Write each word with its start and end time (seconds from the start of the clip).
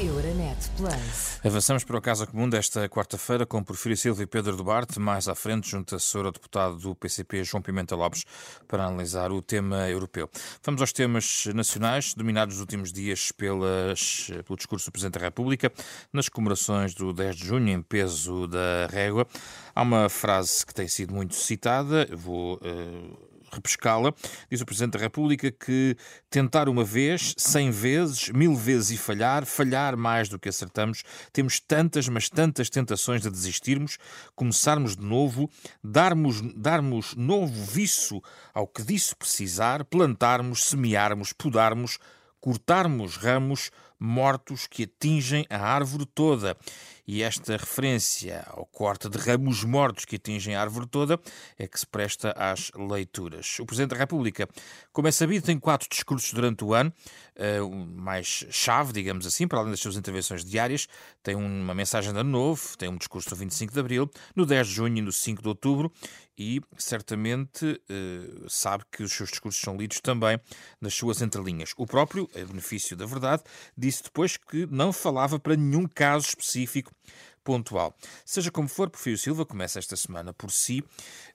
Euronet 0.00 0.56
Plus. 0.76 1.38
Avançamos 1.44 1.84
para 1.84 1.96
o 1.96 2.00
caso 2.00 2.26
comum 2.26 2.48
desta 2.48 2.88
quarta-feira 2.88 3.46
com 3.46 3.62
Porfírio 3.62 3.96
Silva 3.96 4.24
e 4.24 4.26
Pedro 4.26 4.56
Duarte, 4.56 4.98
mais 4.98 5.28
à 5.28 5.36
frente, 5.36 5.70
junto 5.70 5.94
a 5.94 6.00
senhora 6.00 6.32
deputado 6.32 6.76
do 6.76 6.96
PCP, 6.96 7.44
João 7.44 7.62
Pimenta 7.62 7.94
Lopes, 7.94 8.24
para 8.66 8.84
analisar 8.84 9.30
o 9.30 9.40
tema 9.40 9.88
europeu. 9.88 10.28
Vamos 10.64 10.80
aos 10.80 10.92
temas 10.92 11.46
nacionais, 11.54 12.12
dominados 12.12 12.56
nos 12.56 12.60
últimos 12.60 12.92
dias 12.92 13.30
pelas, 13.30 14.32
pelo 14.44 14.56
discurso 14.56 14.86
do 14.86 14.92
Presidente 14.92 15.18
da 15.18 15.26
República, 15.26 15.72
nas 16.12 16.28
comemorações 16.28 16.92
do 16.92 17.12
10 17.12 17.36
de 17.36 17.46
junho, 17.46 17.68
em 17.68 17.80
peso 17.80 18.48
da 18.48 18.88
régua. 18.90 19.28
Há 19.74 19.82
uma 19.82 20.08
frase 20.08 20.66
que 20.66 20.74
tem 20.74 20.88
sido 20.88 21.14
muito 21.14 21.36
citada, 21.36 22.08
vou. 22.12 22.56
Uh, 22.56 23.23
repescá-la. 23.54 24.12
Diz 24.50 24.60
o 24.60 24.66
Presidente 24.66 24.92
da 24.92 24.98
República 24.98 25.50
que 25.50 25.96
tentar 26.28 26.68
uma 26.68 26.84
vez, 26.84 27.34
cem 27.38 27.70
vezes, 27.70 28.28
mil 28.30 28.54
vezes 28.54 28.90
e 28.90 28.96
falhar, 28.96 29.46
falhar 29.46 29.96
mais 29.96 30.28
do 30.28 30.38
que 30.38 30.48
acertamos. 30.48 31.02
Temos 31.32 31.60
tantas, 31.60 32.08
mas 32.08 32.28
tantas 32.28 32.68
tentações 32.68 33.22
de 33.22 33.30
desistirmos, 33.30 33.98
começarmos 34.34 34.96
de 34.96 35.04
novo, 35.04 35.50
darmos, 35.82 36.40
darmos 36.54 37.14
novo 37.14 37.64
viço 37.64 38.20
ao 38.52 38.66
que 38.66 38.82
disso 38.82 39.16
precisar, 39.16 39.84
plantarmos, 39.84 40.64
semearmos, 40.64 41.32
podarmos, 41.32 41.98
cortarmos 42.40 43.16
ramos 43.16 43.70
mortos 43.98 44.66
que 44.66 44.82
atingem 44.84 45.46
a 45.48 45.58
árvore 45.58 46.04
toda. 46.06 46.56
E 47.06 47.22
esta 47.22 47.56
referência 47.56 48.44
ao 48.48 48.64
corte 48.64 49.08
de 49.08 49.18
ramos 49.18 49.62
mortos 49.62 50.04
que 50.04 50.16
atingem 50.16 50.54
a 50.54 50.60
árvore 50.60 50.86
toda 50.86 51.20
é 51.58 51.68
que 51.68 51.78
se 51.78 51.86
presta 51.86 52.32
às 52.36 52.70
leituras. 52.74 53.58
O 53.60 53.66
Presidente 53.66 53.90
da 53.90 53.96
República, 53.96 54.48
como 54.92 55.06
é 55.06 55.12
sabido, 55.12 55.44
tem 55.44 55.58
quatro 55.58 55.86
discursos 55.88 56.32
durante 56.32 56.64
o 56.64 56.72
ano, 56.72 56.92
uh, 57.36 57.68
mais 57.68 58.46
chave, 58.50 58.92
digamos 58.92 59.26
assim, 59.26 59.46
para 59.46 59.58
além 59.58 59.70
das 59.70 59.80
suas 59.80 59.96
intervenções 59.96 60.44
diárias. 60.44 60.88
Tem 61.22 61.34
uma 61.34 61.74
mensagem 61.74 62.12
de 62.12 62.18
ano 62.18 62.30
novo, 62.30 62.76
tem 62.78 62.88
um 62.88 62.96
discurso 62.96 63.30
no 63.30 63.36
25 63.36 63.72
de 63.72 63.80
abril, 63.80 64.10
no 64.34 64.46
10 64.46 64.66
de 64.66 64.72
junho 64.72 64.98
e 64.98 65.02
no 65.02 65.12
5 65.12 65.42
de 65.42 65.48
outubro, 65.48 65.92
e 66.38 66.60
certamente 66.76 67.64
uh, 67.64 68.50
sabe 68.50 68.84
que 68.90 69.02
os 69.02 69.12
seus 69.12 69.30
discursos 69.30 69.60
são 69.60 69.76
lidos 69.76 70.00
também 70.00 70.38
nas 70.80 70.94
suas 70.94 71.22
entrelinhas. 71.22 71.72
O 71.76 71.86
próprio, 71.86 72.28
a 72.34 72.44
benefício 72.44 72.96
da 72.96 73.06
verdade, 73.06 73.42
disse 73.76 74.02
depois 74.04 74.36
que 74.36 74.66
não 74.66 74.92
falava 74.92 75.38
para 75.38 75.56
nenhum 75.56 75.86
caso 75.86 76.26
específico 76.28 76.92
pontual. 77.44 77.94
Seja 78.24 78.50
como 78.50 78.66
for, 78.66 78.88
Porfírio 78.88 79.18
Silva 79.18 79.44
começa 79.44 79.78
esta 79.78 79.94
semana 79.94 80.32
por 80.32 80.50
si. 80.50 80.82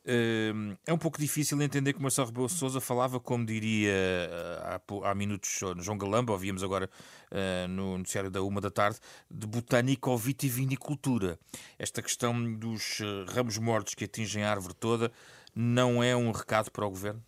Eh, 0.03 0.51
é 0.87 0.91
um 0.91 0.97
pouco 0.97 1.19
difícil 1.19 1.61
entender 1.61 1.93
como 1.93 2.03
Marcelo 2.03 2.27
Rebelo 2.27 2.49
Sousa 2.49 2.81
falava, 2.81 3.19
como 3.19 3.45
diria 3.45 3.91
eh, 3.93 4.59
há, 4.63 5.11
há 5.11 5.15
minutos 5.15 5.59
João 5.77 5.97
Galamba, 5.97 6.33
ouvíamos 6.33 6.63
agora 6.63 6.89
uh, 7.31 7.67
no 7.67 7.97
noticiário 7.97 8.31
da 8.31 8.41
uma 8.41 8.59
da 8.59 8.71
tarde, 8.71 8.99
de 9.29 9.45
botânica 9.45 10.09
ou 10.09 10.17
vitivinicultura. 10.17 11.37
Esta 11.77 12.01
questão 12.01 12.53
dos 12.55 12.99
ramos 13.27 13.57
mortos 13.57 13.93
que 13.93 14.05
atingem 14.05 14.43
a 14.43 14.51
árvore 14.51 14.73
toda 14.73 15.11
não 15.55 16.03
é 16.03 16.15
um 16.15 16.31
recado 16.31 16.71
para 16.71 16.85
o 16.85 16.89
governo? 16.89 17.23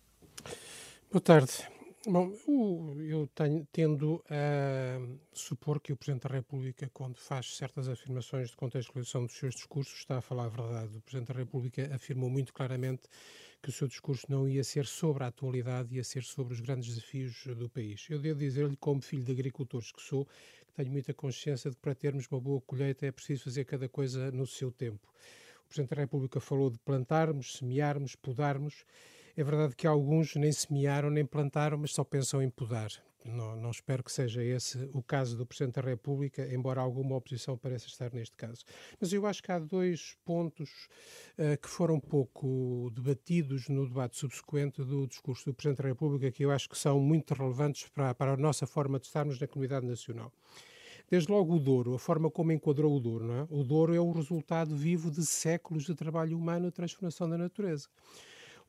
Boa 1.10 1.20
tarde. 1.20 1.71
Bom, 2.04 2.32
eu 2.98 3.28
tenho, 3.28 3.64
tendo 3.70 4.24
a 4.28 4.98
supor 5.32 5.80
que 5.80 5.92
o 5.92 5.96
Presidente 5.96 6.26
da 6.26 6.34
República, 6.34 6.90
quando 6.92 7.16
faz 7.16 7.56
certas 7.56 7.88
afirmações 7.88 8.50
de 8.50 8.56
contextualização 8.56 9.24
dos 9.24 9.36
seus 9.36 9.54
discursos, 9.54 10.00
está 10.00 10.18
a 10.18 10.20
falar 10.20 10.46
a 10.46 10.48
verdade. 10.48 10.96
O 10.96 11.00
Presidente 11.00 11.28
da 11.32 11.38
República 11.38 11.94
afirmou 11.94 12.28
muito 12.28 12.52
claramente 12.52 13.02
que 13.62 13.68
o 13.68 13.72
seu 13.72 13.86
discurso 13.86 14.26
não 14.28 14.48
ia 14.48 14.64
ser 14.64 14.84
sobre 14.84 15.22
a 15.22 15.28
atualidade, 15.28 15.94
ia 15.94 16.02
ser 16.02 16.24
sobre 16.24 16.54
os 16.54 16.60
grandes 16.60 16.88
desafios 16.88 17.46
do 17.56 17.68
país. 17.70 18.04
Eu 18.10 18.18
devo 18.18 18.40
dizer-lhe, 18.40 18.76
como 18.76 19.00
filho 19.00 19.22
de 19.22 19.30
agricultores 19.30 19.92
que 19.92 20.02
sou, 20.02 20.24
que 20.66 20.72
tenho 20.74 20.90
muita 20.90 21.14
consciência 21.14 21.70
de 21.70 21.76
que 21.76 21.82
para 21.82 21.94
termos 21.94 22.26
uma 22.26 22.40
boa 22.40 22.60
colheita 22.62 23.06
é 23.06 23.12
preciso 23.12 23.44
fazer 23.44 23.64
cada 23.64 23.88
coisa 23.88 24.32
no 24.32 24.44
seu 24.44 24.72
tempo. 24.72 25.06
O 25.64 25.68
Presidente 25.68 25.94
da 25.94 26.02
República 26.02 26.40
falou 26.40 26.68
de 26.68 26.80
plantarmos, 26.80 27.58
semearmos, 27.58 28.16
podarmos 28.16 28.84
é 29.36 29.42
verdade 29.42 29.74
que 29.74 29.86
alguns 29.86 30.34
nem 30.34 30.52
semearam 30.52 31.10
nem 31.10 31.24
plantaram, 31.24 31.78
mas 31.78 31.92
só 31.92 32.04
pensam 32.04 32.42
em 32.42 32.50
podar. 32.50 32.90
Não, 33.24 33.54
não, 33.54 33.70
espero 33.70 34.02
que 34.02 34.10
seja 34.10 34.42
esse 34.42 34.90
o 34.92 35.02
caso 35.02 35.36
do 35.36 35.46
Presidente 35.46 35.76
da 35.76 35.82
República, 35.82 36.46
embora 36.52 36.80
alguma 36.80 37.16
oposição 37.16 37.56
pareça 37.56 37.86
estar 37.86 38.12
neste 38.12 38.36
caso. 38.36 38.64
Mas 39.00 39.12
eu 39.12 39.24
acho 39.26 39.42
que 39.42 39.52
há 39.52 39.58
dois 39.60 40.16
pontos 40.24 40.88
uh, 41.38 41.56
que 41.60 41.68
foram 41.68 42.00
pouco 42.00 42.90
debatidos 42.92 43.68
no 43.68 43.86
debate 43.86 44.16
subsequente 44.16 44.82
do 44.82 45.06
discurso 45.06 45.44
do 45.44 45.54
Presidente 45.54 45.82
da 45.82 45.88
República 45.88 46.32
que 46.32 46.44
eu 46.44 46.50
acho 46.50 46.68
que 46.68 46.76
são 46.76 46.98
muito 46.98 47.32
relevantes 47.32 47.88
para, 47.90 48.12
para 48.12 48.32
a 48.32 48.36
nossa 48.36 48.66
forma 48.66 48.98
de 48.98 49.06
estarmos 49.06 49.38
na 49.38 49.46
comunidade 49.46 49.86
nacional. 49.86 50.32
Desde 51.08 51.30
logo 51.30 51.54
o 51.54 51.60
Douro, 51.60 51.94
a 51.94 51.98
forma 51.98 52.30
como 52.30 52.52
enquadrou 52.52 52.96
o 52.96 53.00
Douro. 53.00 53.26
Não 53.26 53.34
é? 53.36 53.46
O 53.50 53.62
Douro 53.62 53.94
é 53.94 54.00
o 54.00 54.10
resultado 54.10 54.74
vivo 54.74 55.10
de 55.10 55.24
séculos 55.24 55.84
de 55.84 55.94
trabalho 55.94 56.36
humano 56.36 56.68
e 56.68 56.72
transformação 56.72 57.28
da 57.28 57.38
natureza 57.38 57.88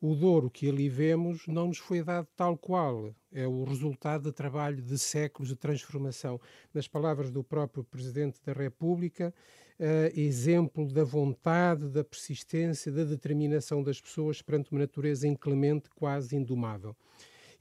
o 0.06 0.14
Douro 0.14 0.50
que 0.50 0.68
ali 0.68 0.86
vemos 0.86 1.46
não 1.46 1.68
nos 1.68 1.78
foi 1.78 2.02
dado 2.02 2.28
tal 2.36 2.58
qual. 2.58 3.14
É 3.32 3.46
o 3.46 3.64
resultado 3.64 4.24
de 4.24 4.32
trabalho 4.32 4.82
de 4.82 4.98
séculos 4.98 5.48
de 5.48 5.56
transformação. 5.56 6.38
Nas 6.74 6.86
palavras 6.86 7.30
do 7.30 7.42
próprio 7.42 7.82
Presidente 7.82 8.38
da 8.44 8.52
República, 8.52 9.32
uh, 9.80 10.20
exemplo 10.20 10.86
da 10.92 11.04
vontade, 11.04 11.88
da 11.88 12.04
persistência, 12.04 12.92
da 12.92 13.02
determinação 13.02 13.82
das 13.82 13.98
pessoas 13.98 14.42
perante 14.42 14.70
uma 14.72 14.80
natureza 14.80 15.26
inclemente, 15.26 15.88
quase 15.96 16.36
indomável. 16.36 16.94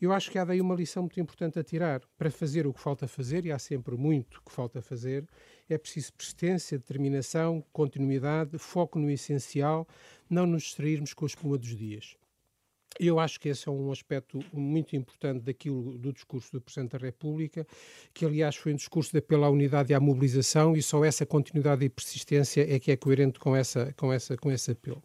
Eu 0.01 0.11
acho 0.11 0.29
que 0.29 0.37
há 0.37 0.43
daí 0.43 0.59
uma 0.59 0.75
lição 0.75 1.03
muito 1.03 1.21
importante 1.21 1.57
a 1.57 1.63
tirar. 1.63 2.01
Para 2.17 2.29
fazer 2.29 2.67
o 2.67 2.73
que 2.73 2.81
falta 2.81 3.07
fazer, 3.07 3.45
e 3.45 3.53
há 3.53 3.57
sempre 3.57 3.95
muito 3.95 4.41
que 4.45 4.51
falta 4.51 4.81
fazer, 4.81 5.25
é 5.69 5.77
preciso 5.77 6.11
persistência, 6.11 6.77
determinação, 6.77 7.63
continuidade, 7.71 8.57
foco 8.57 8.99
no 8.99 9.09
essencial, 9.09 9.87
não 10.29 10.45
nos 10.45 10.63
distrairmos 10.63 11.13
com 11.13 11.23
a 11.23 11.27
espuma 11.27 11.57
dos 11.57 11.73
dias. 11.73 12.17
Eu 12.99 13.19
acho 13.19 13.39
que 13.39 13.49
esse 13.49 13.67
é 13.67 13.71
um 13.71 13.91
aspecto 13.91 14.39
muito 14.53 14.95
importante 14.95 15.41
daquilo 15.41 15.97
do 15.97 16.13
discurso 16.13 16.51
do 16.51 16.61
Presidente 16.61 16.91
da 16.91 16.99
República, 16.99 17.65
que 18.13 18.25
aliás 18.25 18.55
foi 18.55 18.73
um 18.73 18.75
discurso 18.75 19.11
de 19.11 19.17
apelo 19.17 19.45
à 19.45 19.49
unidade 19.49 19.91
e 19.91 19.95
à 19.95 19.99
mobilização, 19.99 20.75
e 20.75 20.81
só 20.81 21.03
essa 21.03 21.25
continuidade 21.25 21.83
e 21.83 21.89
persistência 21.89 22.65
é 22.71 22.79
que 22.79 22.91
é 22.91 22.95
coerente 22.95 23.39
com, 23.39 23.55
essa, 23.55 23.93
com, 23.97 24.13
essa, 24.13 24.37
com 24.37 24.51
esse 24.51 24.71
apelo. 24.71 25.01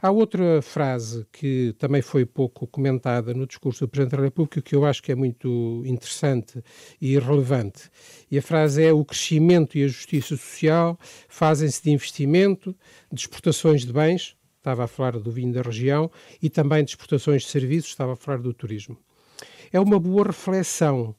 Há 0.00 0.10
outra 0.10 0.62
frase 0.62 1.26
que 1.32 1.74
também 1.78 2.02
foi 2.02 2.24
pouco 2.24 2.66
comentada 2.66 3.34
no 3.34 3.46
discurso 3.46 3.84
do 3.84 3.88
Presidente 3.88 4.16
da 4.16 4.22
República, 4.22 4.62
que 4.62 4.74
eu 4.74 4.84
acho 4.84 5.02
que 5.02 5.10
é 5.10 5.14
muito 5.14 5.82
interessante 5.84 6.62
e 7.00 7.18
relevante, 7.18 7.90
e 8.30 8.38
a 8.38 8.42
frase 8.42 8.82
é: 8.84 8.92
o 8.92 9.04
crescimento 9.04 9.76
e 9.76 9.84
a 9.84 9.88
justiça 9.88 10.28
social 10.28 10.98
fazem-se 11.28 11.82
de 11.82 11.90
investimento, 11.90 12.76
de 13.12 13.20
exportações 13.20 13.84
de 13.84 13.92
bens 13.92 14.36
estava 14.64 14.84
a 14.84 14.86
falar 14.86 15.18
do 15.18 15.30
vinho 15.30 15.52
da 15.52 15.60
região, 15.60 16.10
e 16.42 16.48
também 16.48 16.82
de 16.82 16.92
exportações 16.92 17.42
de 17.42 17.48
serviços, 17.48 17.90
estava 17.90 18.14
a 18.14 18.16
falar 18.16 18.38
do 18.38 18.54
turismo. 18.54 18.96
É 19.70 19.78
uma 19.78 20.00
boa 20.00 20.24
reflexão 20.24 21.14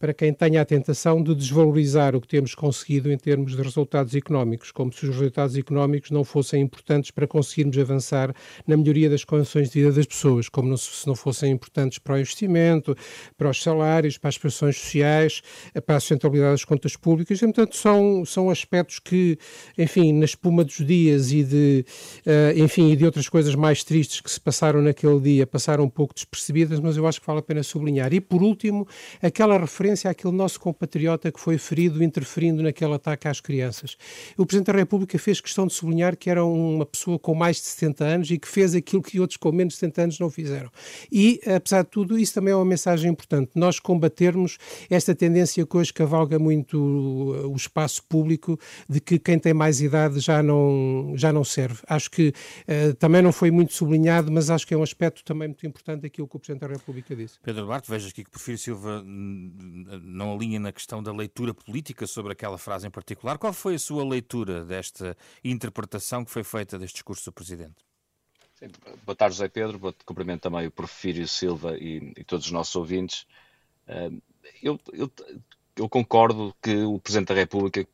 para 0.00 0.14
quem 0.14 0.32
tenha 0.32 0.62
a 0.62 0.64
tentação 0.64 1.22
de 1.22 1.34
desvalorizar 1.34 2.16
o 2.16 2.22
que 2.22 2.26
temos 2.26 2.54
conseguido 2.54 3.12
em 3.12 3.18
termos 3.18 3.54
de 3.54 3.62
resultados 3.62 4.14
económicos, 4.14 4.72
como 4.72 4.90
se 4.90 5.04
os 5.04 5.14
resultados 5.14 5.56
económicos 5.58 6.10
não 6.10 6.24
fossem 6.24 6.62
importantes 6.62 7.10
para 7.10 7.26
conseguirmos 7.26 7.76
avançar 7.76 8.34
na 8.66 8.78
melhoria 8.78 9.10
das 9.10 9.24
condições 9.24 9.68
de 9.68 9.80
vida 9.80 9.92
das 9.92 10.06
pessoas, 10.06 10.48
como 10.48 10.76
se 10.78 11.06
não 11.06 11.14
fossem 11.14 11.52
importantes 11.52 11.98
para 11.98 12.14
o 12.14 12.18
investimento, 12.18 12.96
para 13.36 13.50
os 13.50 13.62
salários, 13.62 14.16
para 14.16 14.30
as 14.30 14.38
prestações 14.38 14.78
sociais, 14.78 15.42
para 15.84 15.96
a 15.96 16.00
sustentabilidade 16.00 16.52
das 16.52 16.64
contas 16.64 16.96
públicas. 16.96 17.36
E, 17.42 17.44
portanto, 17.44 17.76
são, 17.76 18.24
são 18.24 18.48
aspectos 18.48 19.00
que, 19.00 19.36
enfim, 19.76 20.14
na 20.14 20.24
espuma 20.24 20.64
dos 20.64 20.76
dias 20.76 21.30
e 21.30 21.44
de, 21.44 21.84
uh, 22.26 22.58
enfim, 22.58 22.90
e 22.90 22.96
de 22.96 23.04
outras 23.04 23.28
coisas 23.28 23.54
mais 23.54 23.84
tristes 23.84 24.22
que 24.22 24.30
se 24.30 24.40
passaram 24.40 24.80
naquele 24.80 25.20
dia, 25.20 25.46
passaram 25.46 25.84
um 25.84 25.90
pouco 25.90 26.14
despercebidas, 26.14 26.80
mas 26.80 26.96
eu 26.96 27.06
acho 27.06 27.20
que 27.20 27.26
vale 27.26 27.40
a 27.40 27.42
pena 27.42 27.62
sublinhar. 27.62 28.14
E, 28.14 28.20
por 28.20 28.42
último, 28.42 28.88
aquela 29.20 29.58
referência 29.58 29.89
referência 29.90 30.10
àquele 30.10 30.34
nosso 30.34 30.60
compatriota 30.60 31.32
que 31.32 31.40
foi 31.40 31.58
ferido 31.58 32.02
interferindo 32.02 32.62
naquele 32.62 32.94
ataque 32.94 33.26
às 33.28 33.40
crianças. 33.40 33.96
O 34.36 34.46
Presidente 34.46 34.72
da 34.72 34.78
República 34.78 35.18
fez 35.18 35.40
questão 35.40 35.66
de 35.66 35.72
sublinhar 35.72 36.16
que 36.16 36.30
era 36.30 36.44
uma 36.44 36.86
pessoa 36.86 37.18
com 37.18 37.34
mais 37.34 37.56
de 37.56 37.62
70 37.62 38.04
anos 38.04 38.30
e 38.30 38.38
que 38.38 38.48
fez 38.48 38.74
aquilo 38.74 39.02
que 39.02 39.20
outros 39.20 39.36
com 39.36 39.50
menos 39.52 39.74
de 39.74 39.80
70 39.80 40.02
anos 40.02 40.18
não 40.18 40.30
fizeram. 40.30 40.70
E, 41.10 41.40
apesar 41.46 41.82
de 41.82 41.90
tudo, 41.90 42.18
isso 42.18 42.34
também 42.34 42.52
é 42.52 42.56
uma 42.56 42.64
mensagem 42.64 43.10
importante. 43.10 43.52
Nós 43.54 43.80
combatermos 43.80 44.58
esta 44.88 45.14
tendência 45.14 45.66
que 45.66 45.76
hoje 45.76 45.92
cavalga 45.92 46.38
muito 46.38 46.78
o 46.78 47.56
espaço 47.56 48.02
público 48.04 48.58
de 48.88 49.00
que 49.00 49.18
quem 49.18 49.38
tem 49.38 49.52
mais 49.52 49.80
idade 49.80 50.20
já 50.20 50.42
não, 50.42 51.12
já 51.16 51.32
não 51.32 51.44
serve. 51.44 51.80
Acho 51.88 52.10
que 52.10 52.28
uh, 52.28 52.94
também 52.94 53.22
não 53.22 53.32
foi 53.32 53.50
muito 53.50 53.72
sublinhado, 53.72 54.30
mas 54.30 54.50
acho 54.50 54.66
que 54.66 54.74
é 54.74 54.76
um 54.76 54.82
aspecto 54.82 55.24
também 55.24 55.48
muito 55.48 55.66
importante 55.66 56.02
daquilo 56.02 56.28
que 56.28 56.36
o 56.36 56.38
Presidente 56.38 56.68
da 56.68 56.74
República 56.74 57.16
disse. 57.16 57.38
Pedro 57.42 57.64
Duarte, 57.64 57.90
veja 57.90 58.08
aqui 58.08 58.24
que 58.24 58.30
Porfírio 58.30 58.58
Silva 58.58 59.02
não 60.02 60.34
alinha 60.34 60.60
na 60.60 60.72
questão 60.72 61.02
da 61.02 61.12
leitura 61.12 61.54
política 61.54 62.06
sobre 62.06 62.32
aquela 62.32 62.58
frase 62.58 62.86
em 62.86 62.90
particular. 62.90 63.38
Qual 63.38 63.52
foi 63.52 63.74
a 63.74 63.78
sua 63.78 64.04
leitura 64.04 64.64
desta 64.64 65.16
interpretação 65.44 66.24
que 66.24 66.30
foi 66.30 66.44
feita 66.44 66.78
deste 66.78 66.94
discurso 66.94 67.24
do 67.26 67.32
Presidente? 67.32 67.76
Sim, 68.54 68.68
boa 69.04 69.16
tarde, 69.16 69.36
José 69.36 69.48
Pedro. 69.48 69.94
Cumprimento 70.04 70.42
também 70.42 70.66
o 70.66 70.70
Porfírio 70.70 71.26
Silva 71.26 71.76
e, 71.78 72.12
e, 72.16 72.24
todos 72.24 72.46
os 72.46 72.52
nossos 72.52 72.74
ouvintes. 72.76 73.26
Eu, 74.62 74.78
eu, 74.92 75.10
eu 75.76 75.88
concordo 75.88 76.54
que 76.62 76.76
o 76.82 76.98
Presidente 76.98 77.28
da 77.28 77.34
República 77.34 77.86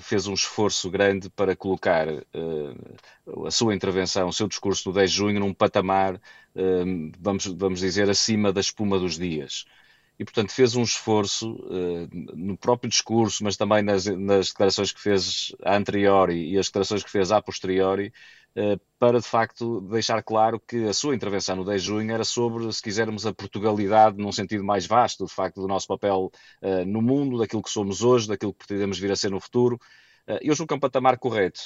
fez 0.00 0.26
um 0.26 0.34
esforço 0.34 0.90
grande 0.90 1.28
para 1.28 1.56
colocar 1.56 2.08
uh, 2.08 3.46
a 3.46 3.50
sua 3.50 3.74
intervenção, 3.74 4.28
o 4.28 4.32
seu 4.32 4.46
discurso 4.46 4.84
do 4.84 4.94
10 4.94 5.10
de 5.10 5.16
junho 5.16 5.40
num 5.40 5.52
patamar, 5.52 6.14
uh, 6.14 7.12
vamos, 7.18 7.46
vamos 7.46 7.80
dizer, 7.80 8.08
acima 8.08 8.52
da 8.52 8.60
espuma 8.60 8.98
dos 8.98 9.18
dias. 9.18 9.64
E, 10.18 10.24
portanto, 10.24 10.52
fez 10.52 10.76
um 10.76 10.82
esforço 10.82 11.54
uh, 11.54 12.08
no 12.12 12.56
próprio 12.56 12.88
discurso, 12.88 13.42
mas 13.42 13.56
também 13.56 13.82
nas, 13.82 14.06
nas 14.06 14.48
declarações 14.48 14.92
que 14.92 15.00
fez 15.00 15.52
a 15.64 15.76
anteriori 15.76 16.52
e 16.52 16.58
as 16.58 16.66
declarações 16.66 17.02
que 17.02 17.10
fez 17.10 17.32
a 17.32 17.42
posteriori, 17.42 18.12
eh, 18.56 18.78
para 19.00 19.18
de 19.18 19.26
facto 19.26 19.80
deixar 19.80 20.22
claro 20.22 20.60
que 20.60 20.84
a 20.84 20.92
sua 20.94 21.14
intervenção 21.14 21.56
no 21.56 21.64
10 21.64 21.82
de 21.82 21.88
junho 21.88 22.12
era 22.14 22.24
sobre, 22.24 22.72
se 22.72 22.80
quisermos, 22.80 23.26
a 23.26 23.34
Portugalidade 23.34 24.16
num 24.16 24.30
sentido 24.30 24.62
mais 24.62 24.86
vasto, 24.86 25.26
de 25.26 25.32
facto, 25.32 25.60
do 25.60 25.66
nosso 25.66 25.88
papel 25.88 26.30
uh, 26.62 26.84
no 26.86 27.02
mundo, 27.02 27.38
daquilo 27.38 27.62
que 27.62 27.70
somos 27.70 28.02
hoje, 28.02 28.28
daquilo 28.28 28.52
que 28.52 28.58
pretendemos 28.58 28.98
vir 28.98 29.10
a 29.10 29.16
ser 29.16 29.30
no 29.30 29.40
futuro. 29.40 29.74
Uh, 30.28 30.38
eu 30.40 30.54
julgo 30.54 30.68
que 30.68 30.74
é 30.74 30.76
um 30.76 30.80
patamar 30.80 31.18
correto. 31.18 31.60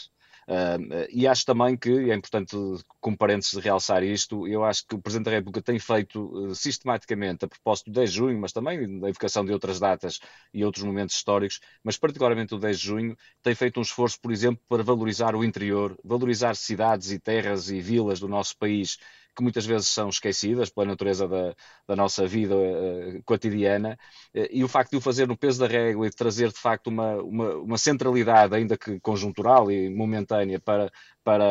Uh, 0.48 1.06
e 1.12 1.26
acho 1.26 1.44
também 1.44 1.76
que, 1.76 1.90
é 1.90 2.14
importante, 2.14 2.56
com 3.00 3.14
parênteses, 3.14 3.62
realçar 3.62 4.02
isto, 4.02 4.48
eu 4.48 4.64
acho 4.64 4.86
que 4.86 4.94
o 4.94 4.98
Presidente 4.98 5.26
da 5.26 5.32
República 5.32 5.60
tem 5.60 5.78
feito 5.78 6.22
uh, 6.24 6.54
sistematicamente, 6.54 7.44
a 7.44 7.48
propósito 7.48 7.90
do 7.90 7.92
10 7.92 8.10
de 8.10 8.16
junho, 8.16 8.40
mas 8.40 8.50
também 8.50 8.98
da 8.98 9.10
evocação 9.10 9.44
de 9.44 9.52
outras 9.52 9.78
datas 9.78 10.18
e 10.54 10.64
outros 10.64 10.82
momentos 10.84 11.16
históricos, 11.16 11.60
mas 11.84 11.98
particularmente 11.98 12.54
o 12.54 12.58
10 12.58 12.80
de 12.80 12.86
junho, 12.86 13.16
tem 13.42 13.54
feito 13.54 13.78
um 13.78 13.82
esforço, 13.82 14.18
por 14.18 14.32
exemplo, 14.32 14.62
para 14.66 14.82
valorizar 14.82 15.36
o 15.36 15.44
interior, 15.44 15.94
valorizar 16.02 16.56
cidades 16.56 17.10
e 17.10 17.18
terras 17.18 17.68
e 17.68 17.78
vilas 17.82 18.18
do 18.18 18.26
nosso 18.26 18.56
país 18.56 18.96
que 19.38 19.42
muitas 19.42 19.64
vezes 19.64 19.88
são 19.88 20.08
esquecidas 20.08 20.68
pela 20.68 20.86
natureza 20.86 21.28
da, 21.28 21.54
da 21.86 21.94
nossa 21.96 22.26
vida 22.26 22.56
uh, 22.56 23.22
cotidiana, 23.24 23.96
uh, 24.34 24.48
e 24.50 24.64
o 24.64 24.68
facto 24.68 24.90
de 24.90 24.96
o 24.96 25.00
fazer 25.00 25.28
no 25.28 25.36
peso 25.38 25.60
da 25.60 25.68
régua 25.68 26.06
e 26.06 26.10
de 26.10 26.16
trazer 26.16 26.48
de 26.48 26.58
facto 26.58 26.88
uma, 26.88 27.16
uma, 27.22 27.54
uma 27.56 27.78
centralidade, 27.78 28.54
ainda 28.54 28.76
que 28.76 28.98
conjuntural 29.00 29.70
e 29.70 29.88
momentânea, 29.88 30.60
para, 30.60 30.90
para, 31.22 31.44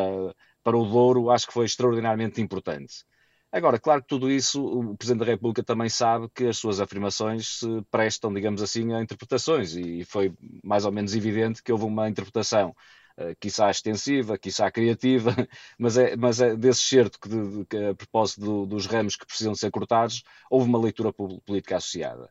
para 0.62 0.78
o 0.78 0.86
Douro, 0.86 1.32
acho 1.32 1.48
que 1.48 1.54
foi 1.54 1.66
extraordinariamente 1.66 2.42
importante. 2.42 3.06
Agora, 3.52 3.80
claro 3.80 4.02
que 4.02 4.08
tudo 4.10 4.30
isso, 4.30 4.62
o 4.62 4.98
Presidente 4.98 5.22
da 5.22 5.32
República 5.32 5.64
também 5.64 5.88
sabe 5.90 6.28
que 6.36 6.46
as 6.48 6.58
suas 6.58 6.82
afirmações 6.82 7.60
se 7.60 7.82
prestam, 7.90 8.34
digamos 8.34 8.62
assim, 8.62 8.94
a 8.94 9.02
interpretações, 9.02 9.76
e 9.78 10.04
foi 10.04 10.34
mais 10.64 10.84
ou 10.86 10.92
menos 10.92 11.16
evidente 11.16 11.64
que 11.64 11.72
houve 11.72 11.86
uma 11.86 12.10
interpretação 12.10 12.76
uh, 13.18 13.36
quiçá 13.40 13.70
extensiva, 13.70 14.38
quiçá 14.38 14.70
criativa, 14.72 15.34
mas 15.78 15.98
é, 15.98 16.16
mas 16.16 16.42
é 16.42 16.56
desse 16.56 16.82
certo 16.82 17.20
que, 17.20 17.30
de, 17.30 17.66
que 17.66 17.78
a 17.78 17.96
propósito 17.96 18.42
do, 18.42 18.66
dos 18.66 18.86
ramos 18.86 19.16
que 19.16 19.26
precisam 19.26 19.56
ser 19.56 19.72
cortados, 19.72 20.24
houve 20.50 20.68
uma 20.68 20.80
leitura 20.80 21.12
política 21.14 21.78
associada. 21.78 22.30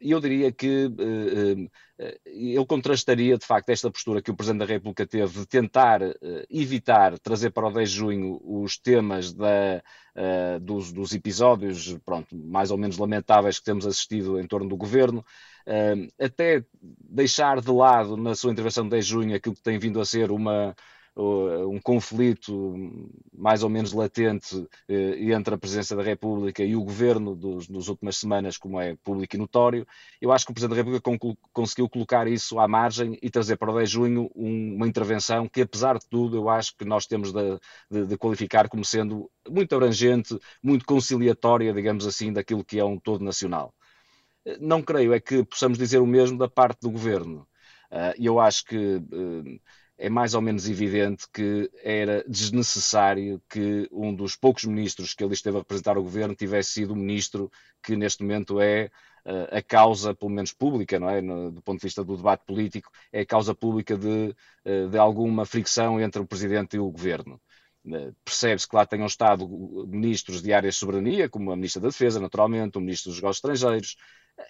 E 0.00 0.10
eu 0.10 0.20
diria 0.20 0.50
que 0.50 0.86
uh, 0.86 1.70
eu 2.26 2.66
contrastaria, 2.66 3.38
de 3.38 3.46
facto, 3.46 3.68
esta 3.70 3.88
postura 3.88 4.20
que 4.20 4.32
o 4.32 4.34
Presidente 4.34 4.66
da 4.66 4.66
República 4.66 5.06
teve 5.06 5.38
de 5.38 5.46
tentar 5.46 6.00
evitar 6.50 7.16
trazer 7.20 7.50
para 7.50 7.68
o 7.68 7.70
10 7.70 7.88
de 7.88 7.96
junho 7.96 8.40
os 8.42 8.76
temas 8.76 9.32
da, 9.32 9.80
dos, 10.60 10.92
dos, 10.92 11.14
episódios, 11.14 11.96
pronto, 12.04 12.34
mais 12.36 12.72
ou 12.72 12.78
menos 12.78 12.98
lamentáveis 12.98 13.60
que 13.60 13.64
temos 13.64 13.86
assistido 13.86 14.40
em 14.40 14.46
torno 14.48 14.68
do 14.68 14.76
governo, 14.76 15.24
até 16.18 16.64
deixar 16.80 17.60
de 17.60 17.70
lado, 17.70 18.16
na 18.16 18.34
sua 18.34 18.52
intervenção 18.52 18.84
de 18.84 18.90
10 18.90 19.04
de 19.06 19.10
junho, 19.10 19.36
aquilo 19.36 19.54
que 19.54 19.62
tem 19.62 19.78
vindo 19.78 20.00
a 20.00 20.04
ser 20.04 20.30
uma, 20.30 20.74
um 21.16 21.80
conflito 21.80 22.74
mais 23.32 23.62
ou 23.62 23.70
menos 23.70 23.92
latente 23.92 24.66
eh, 24.88 25.32
entre 25.32 25.54
a 25.54 25.58
Presidência 25.58 25.96
da 25.96 26.02
República 26.02 26.64
e 26.64 26.74
o 26.74 26.82
Governo 26.82 27.36
dos, 27.36 27.68
nas 27.68 27.88
últimas 27.88 28.16
semanas, 28.16 28.58
como 28.58 28.80
é 28.80 28.96
público 28.96 29.36
e 29.36 29.38
notório. 29.38 29.86
Eu 30.20 30.32
acho 30.32 30.44
que 30.44 30.50
o 30.50 30.54
Presidente 30.54 30.76
da 30.76 30.82
República 30.82 31.36
conseguiu 31.52 31.88
colocar 31.88 32.26
isso 32.26 32.58
à 32.58 32.66
margem 32.66 33.16
e 33.22 33.30
trazer 33.30 33.56
para 33.56 33.70
o 33.70 33.76
10 33.76 33.88
de 33.88 33.94
junho 33.94 34.30
uma 34.34 34.88
intervenção 34.88 35.48
que, 35.48 35.62
apesar 35.62 35.98
de 35.98 36.08
tudo, 36.08 36.36
eu 36.36 36.48
acho 36.48 36.76
que 36.76 36.84
nós 36.84 37.06
temos 37.06 37.32
de, 37.32 37.58
de, 37.90 38.06
de 38.06 38.18
qualificar 38.18 38.68
como 38.68 38.84
sendo 38.84 39.30
muito 39.48 39.74
abrangente, 39.74 40.36
muito 40.62 40.84
conciliatória, 40.84 41.72
digamos 41.72 42.06
assim, 42.06 42.32
daquilo 42.32 42.64
que 42.64 42.78
é 42.78 42.84
um 42.84 42.98
todo 42.98 43.24
nacional. 43.24 43.72
Não 44.60 44.82
creio 44.82 45.14
é 45.14 45.20
que 45.20 45.44
possamos 45.44 45.78
dizer 45.78 45.98
o 45.98 46.06
mesmo 46.06 46.38
da 46.38 46.48
parte 46.48 46.80
do 46.80 46.90
Governo. 46.90 47.46
Eh, 47.90 48.14
e 48.18 48.26
eu 48.26 48.40
acho 48.40 48.64
que 48.64 48.76
eh, 48.76 49.60
é 49.96 50.10
mais 50.10 50.34
ou 50.34 50.42
menos 50.42 50.68
evidente 50.68 51.26
que 51.32 51.70
era 51.82 52.24
desnecessário 52.28 53.40
que 53.48 53.88
um 53.92 54.14
dos 54.14 54.34
poucos 54.36 54.64
ministros 54.64 55.14
que 55.14 55.22
ele 55.22 55.34
esteve 55.34 55.56
a 55.56 55.60
representar 55.60 55.96
o 55.96 56.02
governo 56.02 56.34
tivesse 56.34 56.72
sido 56.72 56.92
o 56.92 56.96
ministro 56.96 57.50
que 57.82 57.96
neste 57.96 58.22
momento 58.22 58.60
é 58.60 58.90
uh, 59.24 59.56
a 59.56 59.62
causa, 59.62 60.12
pelo 60.14 60.32
menos 60.32 60.52
pública, 60.52 60.98
não 60.98 61.08
é? 61.08 61.22
Do 61.22 61.62
ponto 61.62 61.78
de 61.78 61.86
vista 61.86 62.02
do 62.04 62.16
debate 62.16 62.44
político, 62.44 62.90
é 63.12 63.20
a 63.20 63.26
causa 63.26 63.54
pública 63.54 63.96
de, 63.96 64.34
de 64.90 64.98
alguma 64.98 65.46
fricção 65.46 66.00
entre 66.00 66.20
o 66.20 66.26
presidente 66.26 66.76
e 66.76 66.80
o 66.80 66.90
governo. 66.90 67.40
Percebe-se 68.24 68.68
que 68.68 68.74
lá 68.74 68.86
tenham 68.86 69.06
estado 69.06 69.46
ministros 69.86 70.42
de 70.42 70.52
áreas 70.52 70.74
de 70.74 70.80
soberania, 70.80 71.28
como 71.28 71.52
a 71.52 71.56
ministra 71.56 71.82
da 71.82 71.88
Defesa, 71.88 72.18
naturalmente, 72.18 72.78
o 72.78 72.80
ministro 72.80 73.10
dos 73.10 73.20
Negócios 73.20 73.36
Estrangeiros, 73.36 73.96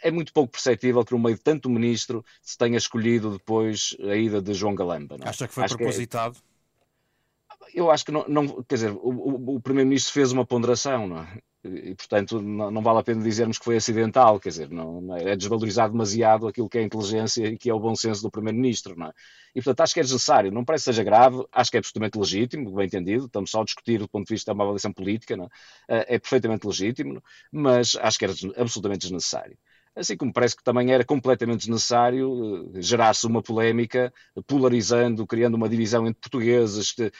é 0.02 0.10
muito 0.10 0.32
pouco 0.32 0.52
perceptível 0.52 1.04
que 1.04 1.12
no 1.12 1.18
meio 1.18 1.36
de 1.36 1.42
tanto 1.42 1.68
ministro 1.68 2.24
se 2.42 2.56
tenha 2.56 2.76
escolhido 2.76 3.32
depois 3.32 3.96
a 4.00 4.16
ida 4.16 4.40
de 4.40 4.54
João 4.54 4.74
Galamba. 4.74 5.16
Não? 5.18 5.26
É? 5.26 5.30
Acha 5.30 5.46
que 5.48 5.54
foi 5.54 5.64
acho 5.64 5.76
propositado? 5.76 6.34
Que 6.34 6.40
é... 6.40 7.80
Eu 7.80 7.90
acho 7.90 8.04
que 8.04 8.12
não, 8.12 8.24
não 8.28 8.62
quer 8.62 8.76
dizer, 8.76 8.92
o, 8.92 9.56
o, 9.56 9.60
Primeiro-Ministro 9.60 10.12
fez 10.12 10.30
uma 10.30 10.46
ponderação, 10.46 11.08
não 11.08 11.18
é? 11.18 11.38
E, 11.64 11.94
portanto, 11.94 12.42
não, 12.42 12.70
não, 12.70 12.82
vale 12.82 12.98
a 12.98 13.02
pena 13.02 13.22
dizermos 13.22 13.58
que 13.58 13.64
foi 13.64 13.76
acidental, 13.76 14.38
quer 14.38 14.50
dizer, 14.50 14.70
não, 14.70 15.16
é 15.16 15.34
desvalorizar 15.34 15.90
demasiado 15.90 16.46
aquilo 16.46 16.68
que 16.68 16.76
é 16.76 16.82
a 16.82 16.84
inteligência 16.84 17.46
e 17.46 17.56
que 17.56 17.70
é 17.70 17.74
o 17.74 17.80
bom 17.80 17.96
senso 17.96 18.22
do 18.22 18.30
Primeiro-Ministro, 18.30 18.94
não 18.96 19.06
é? 19.06 19.12
E, 19.54 19.62
portanto, 19.62 19.80
acho 19.80 19.94
que 19.94 20.00
é 20.00 20.02
desnecessário, 20.02 20.52
não 20.52 20.64
parece 20.64 20.84
que 20.84 20.90
seja 20.90 21.02
grave, 21.02 21.42
acho 21.50 21.70
que 21.70 21.78
é 21.78 21.80
absolutamente 21.80 22.18
legítimo, 22.18 22.74
bem 22.74 22.86
entendido, 22.86 23.24
estamos 23.24 23.50
só 23.50 23.62
a 23.62 23.64
discutir 23.64 23.98
do 23.98 24.08
ponto 24.08 24.26
de 24.26 24.34
vista 24.34 24.52
de 24.52 24.54
uma 24.56 24.64
avaliação 24.64 24.92
política, 24.92 25.36
não 25.36 25.48
é? 25.88 26.14
é 26.14 26.18
perfeitamente 26.18 26.66
legítimo, 26.66 27.22
mas 27.50 27.96
acho 27.98 28.18
que 28.18 28.24
era 28.26 28.34
absolutamente 28.58 29.00
desnecessário 29.02 29.56
assim 29.94 30.16
como 30.16 30.32
parece 30.32 30.56
que 30.56 30.64
também 30.64 30.92
era 30.92 31.04
completamente 31.04 31.60
desnecessário 31.60 32.30
uh, 32.30 32.82
gerar-se 32.82 33.26
uma 33.26 33.42
polémica, 33.42 34.12
polarizando, 34.46 35.26
criando 35.26 35.54
uma 35.54 35.68
divisão 35.68 36.06
entre 36.06 36.20
portugueses, 36.20 36.94
uh, 36.98 37.10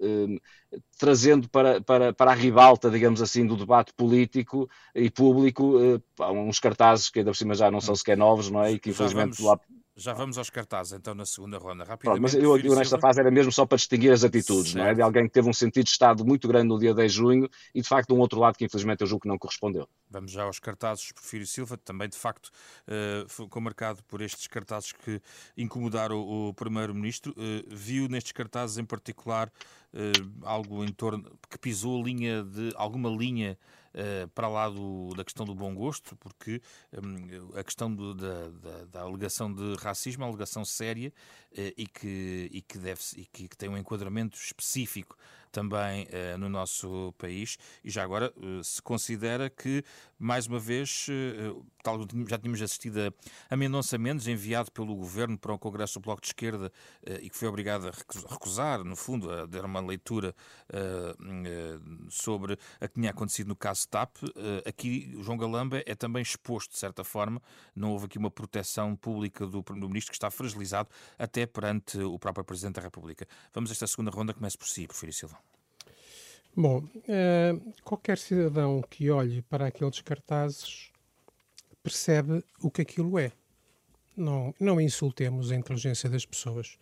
uh, 0.00 0.40
trazendo 0.98 1.48
para, 1.48 1.80
para, 1.80 2.12
para 2.12 2.32
a 2.32 2.34
ribalta, 2.34 2.90
digamos 2.90 3.22
assim, 3.22 3.46
do 3.46 3.56
debate 3.56 3.92
político 3.94 4.68
e 4.94 5.10
público 5.10 5.74
uns 6.20 6.58
cartazes 6.58 7.10
que 7.10 7.20
ainda 7.20 7.30
por 7.30 7.36
cima 7.36 7.54
já 7.54 7.70
não 7.70 7.80
são 7.80 7.94
sequer 7.94 8.16
novos, 8.16 8.50
não 8.50 8.62
é? 8.62 8.72
E 8.72 8.78
que 8.78 8.90
infelizmente 8.90 9.40
lá 9.42 9.58
já 9.96 10.12
vamos 10.12 10.38
aos 10.38 10.50
cartazes, 10.50 10.92
então, 10.92 11.14
na 11.14 11.24
segunda 11.24 11.56
ronda. 11.56 11.84
Rapidamente, 11.84 12.22
mas 12.22 12.34
eu, 12.34 12.58
eu 12.58 12.74
nesta 12.74 12.98
fase 12.98 13.20
era 13.20 13.30
mesmo 13.30 13.52
só 13.52 13.64
para 13.64 13.76
distinguir 13.76 14.12
as 14.12 14.24
atitudes, 14.24 14.72
certo. 14.72 14.82
não 14.82 14.90
é? 14.90 14.94
De 14.94 15.00
alguém 15.00 15.24
que 15.24 15.30
teve 15.30 15.48
um 15.48 15.52
sentido 15.52 15.84
de 15.84 15.90
Estado 15.90 16.24
muito 16.24 16.48
grande 16.48 16.68
no 16.68 16.78
dia 16.78 16.92
10 16.92 17.12
de 17.12 17.18
junho 17.18 17.50
e, 17.74 17.80
de 17.80 17.88
facto, 17.88 18.08
de 18.08 18.14
um 18.14 18.18
outro 18.18 18.40
lado 18.40 18.56
que, 18.56 18.64
infelizmente, 18.64 19.02
eu 19.02 19.06
julgo 19.06 19.22
que 19.22 19.28
não 19.28 19.38
correspondeu. 19.38 19.88
Vamos 20.10 20.32
já 20.32 20.42
aos 20.42 20.58
cartazes. 20.58 21.12
Porfírio 21.12 21.46
Silva 21.46 21.76
também, 21.76 22.08
de 22.08 22.16
facto, 22.16 22.50
uh, 22.88 23.28
ficou 23.28 23.62
marcado 23.62 24.02
por 24.04 24.20
estes 24.20 24.48
cartazes 24.48 24.92
que 24.92 25.20
incomodaram 25.56 26.16
o, 26.16 26.48
o 26.48 26.54
Primeiro-Ministro. 26.54 27.32
Uh, 27.32 27.64
viu 27.68 28.08
nestes 28.08 28.32
cartazes, 28.32 28.78
em 28.78 28.84
particular, 28.84 29.48
uh, 29.92 30.46
algo 30.46 30.84
em 30.84 30.92
torno 30.92 31.30
que 31.48 31.58
pisou 31.58 32.02
linha 32.02 32.42
de 32.42 32.72
alguma 32.74 33.10
linha 33.10 33.56
para 34.34 34.48
lá 34.48 34.68
do, 34.68 35.10
da 35.16 35.24
questão 35.24 35.46
do 35.46 35.54
bom 35.54 35.74
gosto, 35.74 36.16
porque 36.16 36.60
um, 36.92 37.58
a 37.58 37.62
questão 37.62 37.92
do, 37.94 38.14
da, 38.14 38.48
da, 38.48 38.84
da, 38.86 39.00
alegação 39.02 39.52
de 39.52 39.74
racismo 39.76 40.22
é 40.22 40.26
uma 40.26 40.32
alegação 40.32 40.64
séria 40.64 41.12
uh, 41.52 41.72
e, 41.76 41.86
que, 41.86 42.48
e, 42.52 42.60
que 42.62 42.78
deve 42.78 43.00
e 43.16 43.24
que, 43.26 43.48
que 43.48 43.56
tem 43.56 43.68
um 43.68 43.76
enquadramento 43.76 44.36
específico 44.36 45.16
também 45.52 46.04
uh, 46.04 46.38
no 46.38 46.48
nosso 46.48 47.14
país. 47.16 47.56
E 47.84 47.90
já 47.90 48.02
agora 48.02 48.32
se 48.62 48.82
considera 48.82 49.48
que, 49.48 49.84
mais 50.24 50.46
uma 50.46 50.58
vez, 50.58 51.06
uh, 51.10 51.66
tal, 51.82 52.00
já 52.26 52.38
tínhamos 52.38 52.62
assistido 52.62 52.98
a, 53.50 53.56
Mendonça 53.56 53.98
Mendes, 53.98 54.26
enviado 54.26 54.72
pelo 54.72 54.96
governo 54.96 55.38
para 55.38 55.52
o 55.52 55.58
Congresso 55.58 56.00
do 56.00 56.02
Bloco 56.02 56.22
de 56.22 56.28
Esquerda 56.28 56.72
e 57.20 57.28
que 57.28 57.36
foi 57.36 57.46
obrigado 57.46 57.88
a 57.88 57.90
recusar, 58.32 58.82
no 58.82 58.96
fundo, 58.96 59.30
a 59.30 59.44
dar 59.44 59.66
uma 59.66 59.80
leitura 59.80 60.34
sobre 62.08 62.58
a 62.80 62.88
que 62.88 62.94
tinha 62.94 63.10
acontecido 63.10 63.48
no 63.48 63.56
caso 63.56 63.86
TAP. 63.86 64.16
aqui, 64.66 65.14
João 65.20 65.36
Galamba 65.36 65.82
é 65.84 65.94
também 65.94 66.22
exposto, 66.22 66.72
de 66.72 66.78
certa 66.78 67.04
forma. 67.04 67.40
Não 67.76 67.92
houve 67.92 68.06
aqui 68.06 68.16
uma 68.16 68.30
proteção 68.30 68.96
pública 68.96 69.46
do 69.46 69.62
Primeiro-Ministro 69.62 70.12
que 70.12 70.16
está 70.16 70.30
fragilizado 70.30 70.88
até 71.18 71.44
perante 71.44 71.98
o 71.98 72.18
próprio 72.18 72.44
Presidente 72.44 72.76
da 72.76 72.82
República. 72.82 73.26
Vamos 73.52 73.70
a 73.70 73.72
esta 73.72 73.86
segunda 73.86 74.10
ronda, 74.10 74.32
comece 74.32 74.56
por 74.56 74.66
si, 74.66 74.86
Porfírio 74.86 75.12
Silva. 75.12 75.38
Bom, 76.56 76.78
uh, 76.78 77.72
qualquer 77.82 78.16
cidadão 78.16 78.82
que 78.88 79.10
olhe 79.10 79.42
para 79.42 79.66
aqueles 79.66 80.00
cartazes 80.00 80.92
percebe 81.82 82.44
o 82.62 82.70
que 82.70 82.82
aquilo 82.82 83.18
é. 83.18 83.32
Não, 84.16 84.54
não 84.60 84.80
insultemos 84.80 85.50
a 85.50 85.56
inteligência 85.56 86.08
das 86.08 86.24
pessoas. 86.24 86.78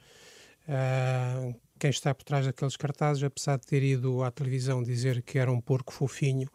Uh, 0.68 1.58
quem 1.78 1.90
está 1.90 2.14
por 2.14 2.22
trás 2.22 2.44
daqueles 2.44 2.76
cartazes, 2.76 3.24
apesar 3.24 3.58
de 3.58 3.66
ter 3.66 3.82
ido 3.82 4.22
à 4.22 4.30
televisão 4.30 4.82
dizer 4.82 5.22
que 5.22 5.38
era 5.38 5.50
um 5.50 5.60
porco 5.60 5.92
fofinho, 5.92 6.48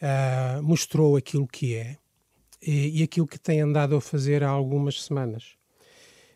uh, 0.00 0.62
mostrou 0.62 1.16
aquilo 1.16 1.48
que 1.48 1.74
é. 1.74 1.98
e, 2.62 3.00
e 3.00 3.02
aquilo 3.02 3.26
que 3.26 3.38
tem 3.38 3.60
andado 3.60 3.96
a 3.96 4.00
fazer 4.00 4.44
há 4.44 4.48
algumas 4.48 5.02
semanas. 5.02 5.56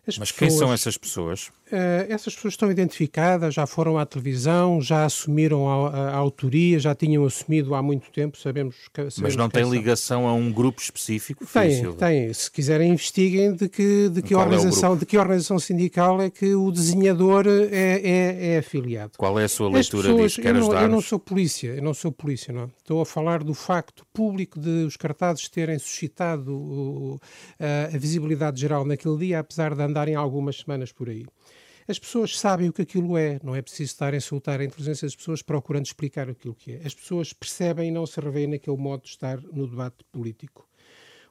As 0.06 0.18
Mas 0.18 0.32
pessoas, 0.32 0.50
quem 0.50 0.58
são 0.58 0.72
essas 0.72 0.98
pessoas? 0.98 1.52
Uh, 1.70 2.10
essas 2.10 2.34
pessoas 2.34 2.54
estão 2.54 2.70
identificadas, 2.70 3.52
já 3.52 3.66
foram 3.66 3.98
à 3.98 4.06
televisão, 4.06 4.80
já 4.80 5.04
assumiram 5.04 5.68
a, 5.68 5.88
a, 5.88 6.16
autoria, 6.16 6.78
já 6.78 6.94
tinham 6.94 7.26
assumido 7.26 7.75
há 7.75 7.82
muito 7.82 8.10
tempo, 8.10 8.38
sabemos, 8.38 8.75
sabemos 8.94 9.18
Mas 9.18 9.37
não 9.37 9.50
tem 9.50 9.68
ligação 9.68 10.26
a 10.26 10.32
um 10.32 10.50
grupo 10.50 10.80
específico? 10.80 11.46
Tem, 11.46 11.92
tem. 11.92 12.32
Se 12.32 12.50
quiserem, 12.50 12.92
investiguem 12.92 13.54
de 13.54 13.68
que, 13.68 14.08
de 14.08 14.22
que, 14.22 14.34
organização, 14.34 14.94
é 14.94 14.96
de 14.96 15.04
que 15.04 15.18
organização 15.18 15.58
sindical 15.58 16.22
é 16.22 16.30
que 16.30 16.54
o 16.54 16.70
desenhador 16.70 17.46
é, 17.46 18.00
é, 18.02 18.54
é 18.54 18.58
afiliado. 18.58 19.12
Qual 19.18 19.38
é 19.38 19.44
a 19.44 19.48
sua 19.48 19.68
leitura 19.68 20.08
pessoas, 20.08 20.32
disso? 20.32 20.40
Eu 20.40 20.54
não, 20.54 20.72
eu 20.72 20.88
não, 20.88 21.00
sou 21.02 21.18
polícia, 21.18 21.68
eu 21.68 21.82
não 21.82 21.92
sou 21.92 22.10
polícia, 22.10 22.50
não. 22.50 22.70
Estou 22.78 23.02
a 23.02 23.06
falar 23.06 23.44
do 23.44 23.52
facto 23.52 24.06
público 24.10 24.58
de 24.58 24.84
os 24.87 24.96
cartazes 24.96 25.46
terem 25.50 25.78
suscitado 25.78 27.20
a 27.60 27.98
visibilidade 27.98 28.58
geral 28.58 28.87
naquele 28.87 29.18
dia, 29.18 29.40
apesar 29.40 29.75
de 29.75 29.82
andarem 29.82 30.14
algumas 30.14 30.56
semanas 30.56 30.92
por 30.92 31.10
aí. 31.10 31.26
As 31.90 31.99
pessoas 31.99 32.38
sabem 32.38 32.68
o 32.68 32.73
que 32.73 32.83
aquilo 32.83 33.16
é, 33.16 33.40
não 33.42 33.57
é 33.57 33.62
preciso 33.62 33.92
estar 33.92 34.12
a 34.12 34.16
insultar 34.18 34.61
a 34.61 34.64
inteligência 34.64 35.07
das 35.07 35.16
pessoas 35.16 35.40
procurando 35.40 35.87
explicar 35.87 36.28
aquilo 36.28 36.54
que 36.54 36.73
é. 36.73 36.83
As 36.85 36.95
pessoas 36.95 37.33
percebem 37.33 37.88
e 37.88 37.90
não 37.90 38.04
se 38.04 38.21
revêem 38.21 38.47
naquele 38.47 38.76
modo 38.76 39.04
de 39.04 39.09
estar 39.09 39.40
no 39.40 39.66
debate 39.66 40.04
político. 40.12 40.68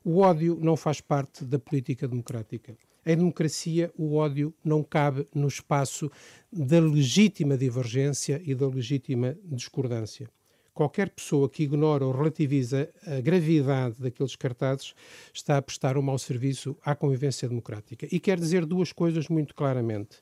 O 0.03 0.17
ódio 0.17 0.57
não 0.59 0.75
faz 0.75 0.99
parte 0.99 1.45
da 1.45 1.59
política 1.59 2.07
democrática. 2.07 2.75
Em 3.05 3.15
democracia, 3.15 3.93
o 3.95 4.15
ódio 4.15 4.51
não 4.65 4.81
cabe 4.81 5.27
no 5.31 5.47
espaço 5.47 6.11
da 6.51 6.79
legítima 6.79 7.55
divergência 7.55 8.41
e 8.43 8.55
da 8.55 8.67
legítima 8.67 9.37
discordância. 9.45 10.27
Qualquer 10.73 11.11
pessoa 11.11 11.47
que 11.47 11.61
ignora 11.61 12.03
ou 12.03 12.11
relativiza 12.11 12.89
a 13.05 13.21
gravidade 13.21 13.97
daqueles 13.99 14.35
cartazes 14.35 14.95
está 15.31 15.57
a 15.57 15.61
prestar 15.61 15.99
um 15.99 16.01
mau 16.01 16.17
serviço 16.17 16.75
à 16.83 16.95
convivência 16.95 17.47
democrática. 17.47 18.07
E 18.11 18.19
quer 18.19 18.39
dizer 18.39 18.65
duas 18.65 18.91
coisas 18.91 19.27
muito 19.27 19.53
claramente 19.53 20.19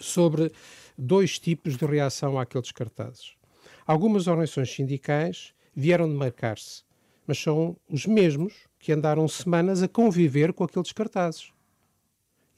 sobre 0.00 0.52
dois 0.96 1.38
tipos 1.38 1.76
de 1.76 1.84
reação 1.84 2.38
àqueles 2.38 2.72
cartazes. 2.72 3.34
Algumas 3.86 4.26
organizações 4.26 4.74
sindicais 4.74 5.52
vieram 5.74 6.08
de 6.08 6.14
marcar-se, 6.14 6.82
mas 7.26 7.38
são 7.38 7.76
os 7.88 8.06
mesmos 8.06 8.54
que 8.78 8.92
andaram 8.92 9.26
semanas 9.28 9.82
a 9.82 9.88
conviver 9.88 10.52
com 10.52 10.64
aqueles 10.64 10.92
cartazes. 10.92 11.52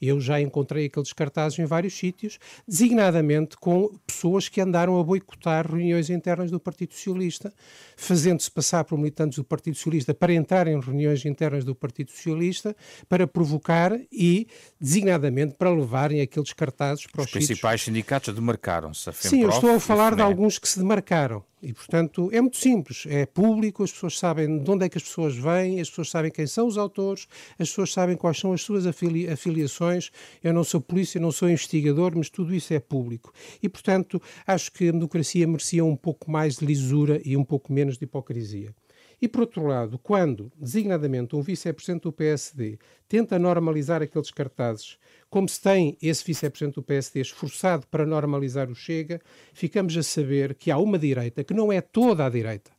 Eu 0.01 0.19
já 0.19 0.39
encontrei 0.39 0.85
aqueles 0.85 1.13
cartazes 1.13 1.59
em 1.59 1.65
vários 1.65 1.93
sítios, 1.93 2.39
designadamente 2.67 3.57
com 3.57 3.91
pessoas 4.05 4.47
que 4.47 4.61
andaram 4.61 4.99
a 4.99 5.03
boicotar 5.03 5.69
reuniões 5.69 6.09
internas 6.09 6.51
do 6.51 6.59
Partido 6.59 6.93
Socialista, 6.93 7.53
fazendo-se 7.97 8.49
passar 8.49 8.83
por 8.83 8.97
militantes 8.97 9.37
do 9.37 9.43
Partido 9.43 9.75
Socialista 9.75 10.13
para 10.13 10.33
entrar 10.33 10.67
em 10.67 10.79
reuniões 10.79 11.25
internas 11.25 11.63
do 11.63 11.75
Partido 11.75 12.11
Socialista, 12.11 12.75
para 13.07 13.27
provocar 13.27 13.99
e, 14.11 14.47
designadamente, 14.79 15.55
para 15.55 15.69
levarem 15.69 16.21
aqueles 16.21 16.53
cartazes 16.53 17.05
para 17.07 17.21
os, 17.21 17.27
os 17.27 17.31
principais 17.31 17.81
sítios. 17.81 17.95
sindicatos 17.95 18.33
demarcaram-se. 18.33 19.11
Sim, 19.13 19.41
eu 19.41 19.49
estou 19.49 19.75
a 19.75 19.79
falar 19.79 20.15
de 20.15 20.21
alguns 20.21 20.57
que 20.57 20.67
se 20.67 20.79
demarcaram. 20.79 21.43
E, 21.61 21.73
portanto, 21.73 22.29
é 22.31 22.39
muito 22.39 22.55
simples, 22.55 23.05
é 23.07 23.25
público, 23.25 23.83
as 23.83 23.91
pessoas 23.91 24.17
sabem 24.17 24.63
de 24.63 24.71
onde 24.71 24.85
é 24.85 24.89
que 24.89 24.97
as 24.97 25.03
pessoas 25.03 25.35
vêm, 25.35 25.81
as 25.81 25.89
pessoas 25.89 26.09
sabem 26.09 26.31
quem 26.31 26.47
são 26.47 26.65
os 26.67 26.77
autores, 26.77 27.27
as 27.59 27.67
pessoas 27.69 27.91
sabem 27.91 28.15
quais 28.15 28.39
são 28.39 28.53
as 28.53 28.61
suas 28.61 28.85
afili 28.87 29.27
afiliações. 29.27 30.09
Eu 30.41 30.53
não 30.53 30.63
sou 30.63 30.79
polícia, 30.79 31.19
não 31.19 31.31
sou 31.31 31.49
investigador, 31.49 32.13
mas 32.15 32.29
tudo 32.29 32.55
isso 32.55 32.73
é 32.73 32.79
público. 32.79 33.33
E, 33.61 33.67
portanto, 33.67 34.21
acho 34.47 34.71
que 34.71 34.87
a 34.87 34.91
democracia 34.91 35.45
merecia 35.45 35.83
um 35.83 35.97
pouco 35.97 36.31
mais 36.31 36.57
de 36.57 36.65
lisura 36.65 37.21
e 37.25 37.35
um 37.35 37.43
pouco 37.43 37.73
menos 37.73 37.97
de 37.97 38.05
hipocrisia. 38.05 38.73
E, 39.21 39.27
por 39.27 39.41
outro 39.41 39.65
lado, 39.65 39.99
quando, 39.99 40.51
designadamente, 40.57 41.35
um 41.35 41.41
vice-presidente 41.41 42.03
do 42.03 42.11
PSD 42.11 42.79
tenta 43.07 43.37
normalizar 43.37 44.01
aqueles 44.01 44.31
cartazes 44.31 44.97
como 45.29 45.47
se 45.47 45.61
tem 45.61 45.97
esse 46.01 46.25
vice-presidente 46.25 46.75
do 46.75 46.83
PSD 46.83 47.21
esforçado 47.21 47.85
para 47.87 48.05
normalizar 48.05 48.69
o 48.69 48.75
Chega, 48.75 49.21
ficamos 49.53 49.95
a 49.95 50.01
saber 50.01 50.55
que 50.55 50.71
há 50.71 50.77
uma 50.77 50.97
direita, 50.97 51.43
que 51.43 51.53
não 51.53 51.71
é 51.71 51.81
toda 51.81 52.25
a 52.25 52.29
direita, 52.29 52.71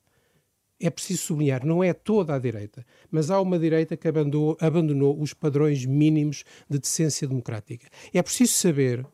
é 0.80 0.90
preciso 0.90 1.22
sublinhar, 1.22 1.64
não 1.64 1.84
é 1.84 1.92
toda 1.92 2.34
a 2.34 2.38
direita, 2.38 2.84
mas 3.10 3.30
há 3.30 3.40
uma 3.40 3.58
direita 3.58 3.96
que 3.96 4.08
abandonou, 4.08 4.56
abandonou 4.60 5.20
os 5.20 5.34
padrões 5.34 5.84
mínimos 5.84 6.42
de 6.68 6.78
decência 6.78 7.28
democrática. 7.28 7.86
É 8.12 8.22
preciso 8.22 8.54
saber 8.54 9.06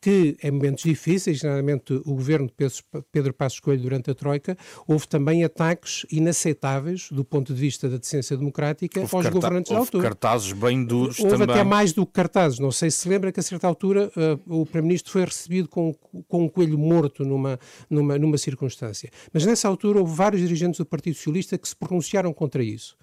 que 0.00 0.36
em 0.42 0.50
momentos 0.52 0.84
difíceis, 0.84 1.38
generalmente 1.38 1.92
o 1.92 2.14
governo 2.14 2.46
de 2.46 2.70
Pedro 3.10 3.34
Passos 3.34 3.58
Coelho 3.60 3.82
durante 3.82 4.10
a 4.10 4.14
Troika, 4.14 4.56
houve 4.86 5.08
também 5.08 5.42
ataques 5.44 6.06
inaceitáveis 6.10 7.08
do 7.10 7.24
ponto 7.24 7.52
de 7.52 7.60
vista 7.60 7.88
da 7.88 7.96
decência 7.96 8.36
democrática 8.36 9.00
houve 9.00 9.16
aos 9.16 9.26
governantes 9.28 9.72
da 9.72 9.78
altura. 9.78 10.04
cartazes 10.04 10.52
bem 10.52 10.84
duros 10.84 11.18
houve 11.18 11.32
também. 11.32 11.54
até 11.54 11.64
mais 11.64 11.92
do 11.92 12.06
que 12.06 12.12
cartazes. 12.12 12.58
Não 12.58 12.70
sei 12.70 12.90
se 12.90 13.00
se 13.00 13.08
lembra 13.08 13.32
que 13.32 13.40
a 13.40 13.42
certa 13.42 13.66
altura 13.66 14.12
uh, 14.14 14.60
o 14.60 14.66
Primeiro-Ministro 14.66 15.12
foi 15.12 15.24
recebido 15.24 15.68
com, 15.68 15.94
com 16.28 16.44
um 16.44 16.48
coelho 16.48 16.78
morto 16.78 17.24
numa, 17.24 17.58
numa, 17.88 18.18
numa 18.18 18.36
circunstância. 18.36 19.10
Mas 19.32 19.46
nessa 19.46 19.66
altura 19.66 20.00
houve 20.00 20.14
vários 20.14 20.42
dirigentes 20.42 20.78
do 20.78 20.84
Partido 20.84 21.16
Socialista 21.16 21.56
que 21.56 21.66
se 21.66 21.74
pronunciaram 21.74 22.32
contra 22.32 22.62
isso 22.62 22.96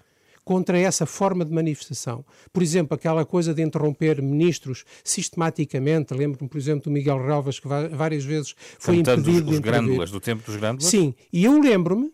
contra 0.48 0.78
essa 0.78 1.04
forma 1.04 1.44
de 1.44 1.52
manifestação. 1.52 2.24
Por 2.50 2.62
exemplo, 2.62 2.94
aquela 2.94 3.22
coisa 3.26 3.52
de 3.52 3.60
interromper 3.60 4.22
ministros 4.22 4.82
sistematicamente. 5.04 6.14
Lembro-me, 6.14 6.48
por 6.48 6.56
exemplo, 6.56 6.84
do 6.84 6.90
Miguel 6.90 7.22
Relvas, 7.22 7.60
que 7.60 7.68
várias 7.68 8.24
vezes 8.24 8.54
foi 8.78 8.96
Cantando 8.96 9.28
impedido 9.28 9.50
os, 9.50 9.56
os 9.56 10.06
de 10.06 10.10
do 10.10 10.20
tempo 10.20 10.42
dos 10.46 10.56
grândulas? 10.56 10.88
Sim, 10.88 11.14
e 11.30 11.44
eu 11.44 11.60
lembro-me 11.60 12.10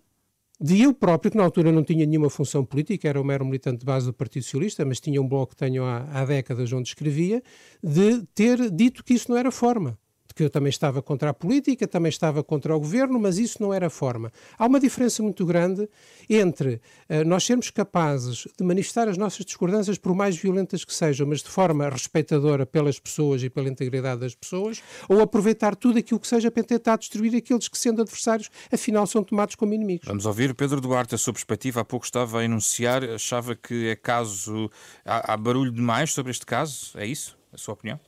de 0.61 0.83
eu 0.83 0.93
próprio, 0.93 1.31
que 1.31 1.37
na 1.37 1.45
altura 1.45 1.71
não 1.71 1.85
tinha 1.85 2.05
nenhuma 2.05 2.29
função 2.29 2.65
política, 2.65 3.09
era 3.09 3.21
um 3.21 3.25
mero 3.25 3.45
militante 3.45 3.79
de 3.79 3.87
base 3.87 4.07
do 4.07 4.13
Partido 4.13 4.43
Socialista, 4.43 4.85
mas 4.85 4.99
tinha 4.99 5.23
um 5.23 5.29
blog 5.29 5.51
que 5.51 5.57
tenho 5.57 5.85
há, 5.85 5.99
há 6.13 6.25
décadas 6.25 6.73
onde 6.73 6.89
escrevia, 6.89 7.41
de 7.81 8.25
ter 8.35 8.69
dito 8.69 9.05
que 9.05 9.15
isso 9.15 9.31
não 9.31 9.39
era 9.39 9.53
forma 9.53 9.97
que 10.35 10.43
eu 10.43 10.51
também 10.51 10.71
estava 10.71 11.01
contra 11.01 11.31
a 11.31 11.35
política, 11.35 11.87
também 11.87 12.11
estava 12.11 12.43
contra 12.43 12.75
o 12.75 12.81
governo, 12.81 13.19
mas 13.19 13.39
isso 13.39 13.63
não 13.63 13.73
era 13.73 13.89
forma. 13.89 14.33
Há 14.59 14.67
uma 14.67 14.81
diferença 14.81 15.23
muito 15.23 15.47
grande 15.47 15.89
entre 16.29 16.81
uh, 17.09 17.25
nós 17.25 17.45
sermos 17.45 17.71
capazes 17.71 18.47
de 18.59 18.65
manifestar 18.65 19.09
as 19.09 19.17
nossas 19.17 19.45
discordâncias, 19.45 19.97
por 19.97 20.15
mais 20.15 20.37
violentas 20.37 20.85
que 20.85 20.93
sejam, 20.93 21.27
mas 21.27 21.43
de 21.43 21.49
forma 21.49 21.89
respeitadora 21.89 22.67
pelas 22.67 22.99
pessoas 22.99 23.43
e 23.43 23.51
pela 23.51 23.69
integridade 23.69 24.21
das 24.21 24.35
pessoas, 24.35 24.83
ou 25.09 25.21
aproveitar 25.21 25.77
tudo 25.77 25.99
aquilo 25.99 26.19
que 26.19 26.27
seja 26.27 26.51
para 26.51 26.65
tentar 26.65 26.97
destruir 26.97 27.37
aqueles 27.37 27.69
que, 27.69 27.79
sendo 27.79 28.03
adversários, 28.03 28.51
afinal 28.73 29.07
são 29.07 29.23
tomados 29.23 29.55
como 29.55 29.73
inimigos. 29.73 30.07
Vamos 30.07 30.27
ouvir 30.27 30.55
Pedro 30.55 30.81
Duarte, 30.81 31.15
a 31.15 31.19
sua 31.19 31.33
perspectiva. 31.33 31.81
Há 31.81 31.85
pouco 31.85 32.05
estava 32.05 32.41
a 32.41 32.45
enunciar, 32.45 33.05
achava 33.05 33.55
que 33.55 33.89
é 33.89 33.97
caso. 33.97 34.71
Há, 35.05 35.33
há 35.33 35.37
barulho 35.37 35.71
demais 35.71 36.13
sobre 36.13 36.31
este 36.31 36.47
caso? 36.47 36.91
É 36.97 37.07
isso? 37.07 37.37
A 37.53 37.59
sua 37.59 37.75
opinião? 37.75 38.01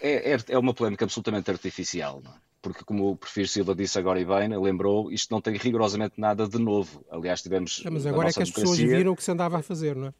É, 0.00 0.32
é, 0.34 0.38
é 0.48 0.58
uma 0.58 0.74
polémica 0.74 1.04
absolutamente 1.04 1.50
artificial, 1.50 2.20
não 2.22 2.30
é? 2.30 2.34
porque 2.62 2.84
como 2.84 3.10
o 3.10 3.16
Prefiro 3.16 3.48
Silva 3.48 3.74
disse 3.74 3.98
agora 3.98 4.20
e 4.20 4.24
bem, 4.24 4.56
lembrou, 4.56 5.10
isto 5.10 5.32
não 5.32 5.40
tem 5.40 5.56
rigorosamente 5.56 6.14
nada 6.16 6.48
de 6.48 6.58
novo. 6.58 7.04
Aliás, 7.10 7.42
tivemos. 7.42 7.82
É, 7.84 7.90
mas 7.90 8.06
agora 8.06 8.30
é 8.30 8.32
que 8.32 8.42
as 8.42 8.50
pessoas 8.50 8.78
viram 8.78 9.12
o 9.12 9.16
que 9.16 9.24
se 9.24 9.32
andava 9.32 9.58
a 9.58 9.62
fazer, 9.62 9.96
não 9.96 10.06
é? 10.06 10.14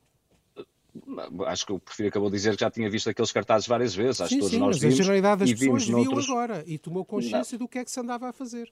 Acho 1.46 1.64
que 1.64 1.72
o 1.72 1.78
Prefiro 1.78 2.08
acabou 2.08 2.28
de 2.28 2.36
dizer 2.36 2.54
que 2.54 2.60
já 2.60 2.70
tinha 2.70 2.90
visto 2.90 3.08
aqueles 3.08 3.32
cartazes 3.32 3.66
várias 3.66 3.94
vezes. 3.94 4.20
Acho 4.20 4.30
sim, 4.30 4.38
todos 4.40 4.50
sim, 4.50 4.58
nós 4.58 4.68
mas 4.76 4.80
vimos, 4.80 4.94
a 4.94 4.96
generalidade 4.96 5.38
das 5.40 5.58
pessoas 5.58 5.84
viu 5.86 5.96
noutros... 5.96 6.28
agora 6.28 6.64
e 6.66 6.76
tomou 6.76 7.04
consciência 7.04 7.56
não. 7.56 7.64
do 7.64 7.68
que 7.68 7.78
é 7.78 7.84
que 7.84 7.90
se 7.90 8.00
andava 8.00 8.28
a 8.28 8.32
fazer. 8.32 8.70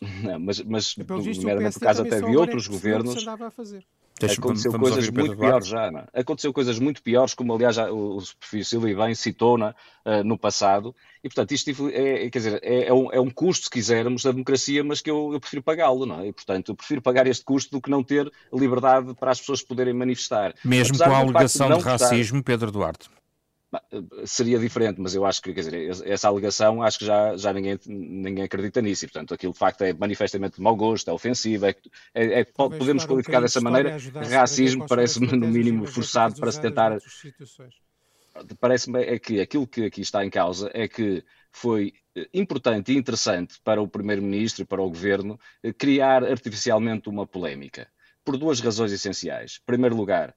Não, 0.24 0.40
mas, 0.40 0.62
mas 0.62 0.96
nomeadamente 0.96 1.78
por 1.78 1.84
causa 1.84 2.00
até 2.00 2.22
de 2.22 2.34
outros 2.34 2.66
governos. 2.66 3.12
Que 3.12 3.20
se 3.20 3.26
andava 3.26 3.48
a 3.48 3.50
fazer. 3.50 3.86
Aconteceu 4.26 4.72
coisas 4.72 5.10
muito 5.10 5.36
piores 5.36 5.66
já, 5.66 5.90
não? 5.90 6.00
É? 6.00 6.20
Aconteceu 6.20 6.52
coisas 6.52 6.78
muito 6.78 7.02
piores, 7.02 7.34
como 7.34 7.54
aliás 7.54 7.76
já, 7.76 7.90
o, 7.90 8.18
o 8.18 8.22
perfil 8.38 8.64
Silvio 8.64 8.96
bem 8.96 9.14
citou 9.14 9.56
uh, 9.58 10.24
no 10.24 10.38
passado, 10.38 10.94
e 11.22 11.28
portanto 11.28 11.52
isto 11.52 11.88
é, 11.90 12.26
é 12.26 12.30
quer 12.30 12.38
dizer, 12.38 12.60
é, 12.62 12.86
é, 12.86 12.92
um, 12.92 13.12
é, 13.12 13.20
um, 13.20 13.30
custo, 13.30 13.64
se 13.64 13.70
quisermos, 13.70 14.22
da 14.22 14.32
democracia, 14.32 14.82
mas 14.82 15.00
que 15.00 15.10
eu, 15.10 15.32
eu 15.32 15.40
prefiro 15.40 15.62
pagá-lo, 15.62 16.06
não 16.06 16.20
é? 16.20 16.28
E 16.28 16.32
portanto 16.32 16.70
eu 16.70 16.74
prefiro 16.74 17.02
pagar 17.02 17.26
este 17.26 17.44
custo 17.44 17.70
do 17.70 17.80
que 17.80 17.90
não 17.90 18.02
ter 18.02 18.30
liberdade 18.52 19.14
para 19.14 19.30
as 19.30 19.40
pessoas 19.40 19.62
poderem 19.62 19.94
manifestar. 19.94 20.54
Mesmo 20.64 20.94
Apesar 20.94 21.08
com 21.08 21.14
a 21.14 21.18
alegação 21.18 21.68
de, 21.68 21.78
de 21.78 21.84
racismo, 21.84 22.42
Pedro 22.42 22.70
Duarte. 22.70 23.08
Seria 24.24 24.58
diferente, 24.58 25.00
mas 25.00 25.14
eu 25.14 25.24
acho 25.24 25.40
que, 25.40 25.54
quer 25.54 25.60
dizer, 25.60 26.04
essa 26.04 26.26
alegação, 26.26 26.82
acho 26.82 26.98
que 26.98 27.04
já, 27.04 27.36
já 27.36 27.52
ninguém, 27.52 27.78
ninguém 27.86 28.44
acredita 28.44 28.82
nisso. 28.82 29.04
E, 29.04 29.08
portanto, 29.08 29.32
aquilo 29.32 29.52
de 29.52 29.58
facto 29.58 29.82
é 29.82 29.92
manifestamente 29.92 30.56
de 30.56 30.62
mau 30.62 30.74
gosto, 30.74 31.08
é 31.08 31.12
ofensivo, 31.12 31.66
é, 31.66 31.74
é, 32.12 32.40
é 32.40 32.44
podemos 32.44 33.04
qualificar 33.04 33.38
um 33.38 33.42
dessa 33.42 33.60
maneira. 33.60 33.96
Racismo 34.28 34.86
parece-me, 34.88 35.28
no 35.36 35.46
mínimo, 35.46 35.86
forçado 35.86 36.34
para 36.36 36.50
se 36.50 36.60
tentar. 36.60 36.98
Parece-me 38.58 39.02
é 39.02 39.18
que 39.18 39.40
aquilo 39.40 39.66
que 39.66 39.84
aqui 39.84 40.00
está 40.00 40.24
em 40.24 40.30
causa 40.30 40.70
é 40.72 40.88
que 40.88 41.22
foi 41.52 41.92
eh, 42.16 42.28
importante 42.32 42.92
e 42.92 42.96
interessante 42.96 43.60
para 43.62 43.82
o 43.82 43.88
Primeiro-Ministro 43.88 44.62
e 44.62 44.66
para 44.66 44.80
o 44.80 44.88
Governo 44.88 45.38
eh, 45.62 45.72
criar 45.72 46.24
artificialmente 46.24 47.08
uma 47.08 47.26
polémica, 47.26 47.88
por 48.24 48.36
duas 48.36 48.60
razões 48.60 48.92
essenciais. 48.92 49.58
Em 49.60 49.66
primeiro 49.66 49.96
lugar, 49.96 50.34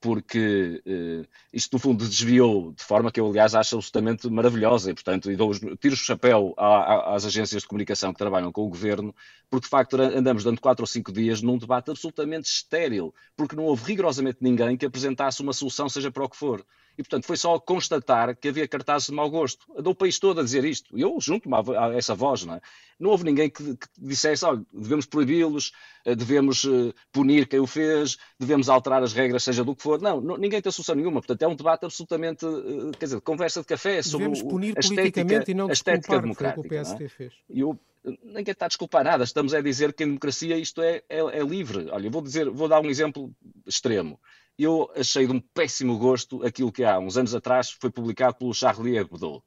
porque 0.00 0.82
uh, 0.86 1.28
isto 1.52 1.74
no 1.74 1.78
fundo 1.78 2.08
desviou 2.08 2.72
de 2.72 2.82
forma 2.82 3.12
que 3.12 3.20
eu, 3.20 3.28
aliás, 3.28 3.54
acho 3.54 3.76
absolutamente 3.76 4.28
maravilhosa 4.30 4.90
e, 4.90 4.94
portanto, 4.94 5.30
e 5.30 5.36
dou, 5.36 5.52
tiro 5.76 5.94
o 5.94 5.96
chapéu 5.96 6.54
às 6.56 7.26
agências 7.26 7.62
de 7.62 7.68
comunicação 7.68 8.12
que 8.12 8.18
trabalham 8.18 8.50
com 8.50 8.62
o 8.62 8.68
governo, 8.68 9.14
porque 9.50 9.64
de 9.64 9.70
facto 9.70 10.00
andamos 10.00 10.42
dando 10.42 10.60
quatro 10.60 10.82
ou 10.82 10.86
cinco 10.86 11.12
dias 11.12 11.42
num 11.42 11.58
debate 11.58 11.90
absolutamente 11.90 12.48
estéril, 12.48 13.14
porque 13.36 13.54
não 13.54 13.64
houve 13.64 13.84
rigorosamente 13.84 14.38
ninguém 14.40 14.76
que 14.76 14.86
apresentasse 14.86 15.42
uma 15.42 15.52
solução, 15.52 15.88
seja 15.88 16.10
para 16.10 16.24
o 16.24 16.28
que 16.28 16.36
for. 16.36 16.64
E, 16.98 17.02
portanto, 17.02 17.26
foi 17.26 17.36
só 17.36 17.58
constatar 17.58 18.36
que 18.36 18.48
havia 18.48 18.68
cartazes 18.68 19.08
de 19.08 19.14
mau 19.14 19.30
gosto. 19.30 19.66
Andou 19.76 19.92
o 19.92 19.96
país 19.96 20.18
todo 20.18 20.40
a 20.40 20.42
dizer 20.42 20.64
isto. 20.64 20.96
Eu 20.98 21.18
junto-me 21.20 21.54
a 21.56 21.94
essa 21.94 22.14
voz, 22.14 22.44
não 22.44 22.54
é? 22.54 22.60
Não 22.98 23.10
houve 23.10 23.24
ninguém 23.24 23.48
que, 23.48 23.76
que 23.76 23.86
dissesse, 23.98 24.44
olha, 24.44 24.62
devemos 24.70 25.06
proibi-los, 25.06 25.72
eh, 26.04 26.14
devemos 26.14 26.64
uh, 26.64 26.92
punir 27.10 27.48
quem 27.48 27.58
o 27.58 27.66
fez, 27.66 28.18
devemos 28.38 28.68
alterar 28.68 29.02
as 29.02 29.14
regras, 29.14 29.42
seja 29.42 29.64
do 29.64 29.74
que 29.74 29.82
for. 29.82 29.98
Não, 30.02 30.20
não 30.20 30.36
ninguém 30.36 30.60
tem 30.60 30.70
solução 30.70 30.94
nenhuma. 30.94 31.20
Portanto, 31.20 31.40
é 31.40 31.48
um 31.48 31.56
debate 31.56 31.86
absolutamente, 31.86 32.44
uh, 32.44 32.90
quer 32.98 33.06
dizer, 33.06 33.20
conversa 33.22 33.60
de 33.60 33.66
café 33.66 34.02
sobre 34.02 34.28
devemos 34.28 34.42
punir 34.42 34.76
a 34.76 34.80
estética, 34.80 35.50
e 35.50 35.54
não 35.54 35.70
a 35.70 35.72
estética 35.72 36.20
democrática. 36.20 36.60
Que 36.60 36.66
o 36.66 36.70
PSD 36.70 37.04
é? 37.04 37.08
fez. 37.08 37.32
Eu, 37.48 37.80
ninguém 38.22 38.52
está 38.52 38.66
a 38.66 38.68
desculpar 38.68 39.04
nada. 39.04 39.24
Estamos 39.24 39.54
a 39.54 39.62
dizer 39.62 39.94
que 39.94 40.04
em 40.04 40.08
democracia 40.08 40.58
isto 40.58 40.82
é, 40.82 41.02
é, 41.08 41.20
é 41.20 41.42
livre. 41.42 41.88
Olha, 41.90 42.10
vou 42.10 42.20
dizer, 42.20 42.50
vou 42.50 42.68
dar 42.68 42.82
um 42.82 42.90
exemplo 42.90 43.34
extremo 43.66 44.20
eu 44.64 44.90
achei 44.94 45.26
de 45.26 45.32
um 45.32 45.40
péssimo 45.40 45.98
gosto 45.98 46.44
aquilo 46.44 46.72
que 46.72 46.84
há 46.84 46.98
uns 46.98 47.16
anos 47.16 47.34
atrás 47.34 47.70
foi 47.70 47.90
publicado 47.90 48.36
pelo 48.36 48.54
Charlie 48.54 48.96
Hebdo. 48.96 49.42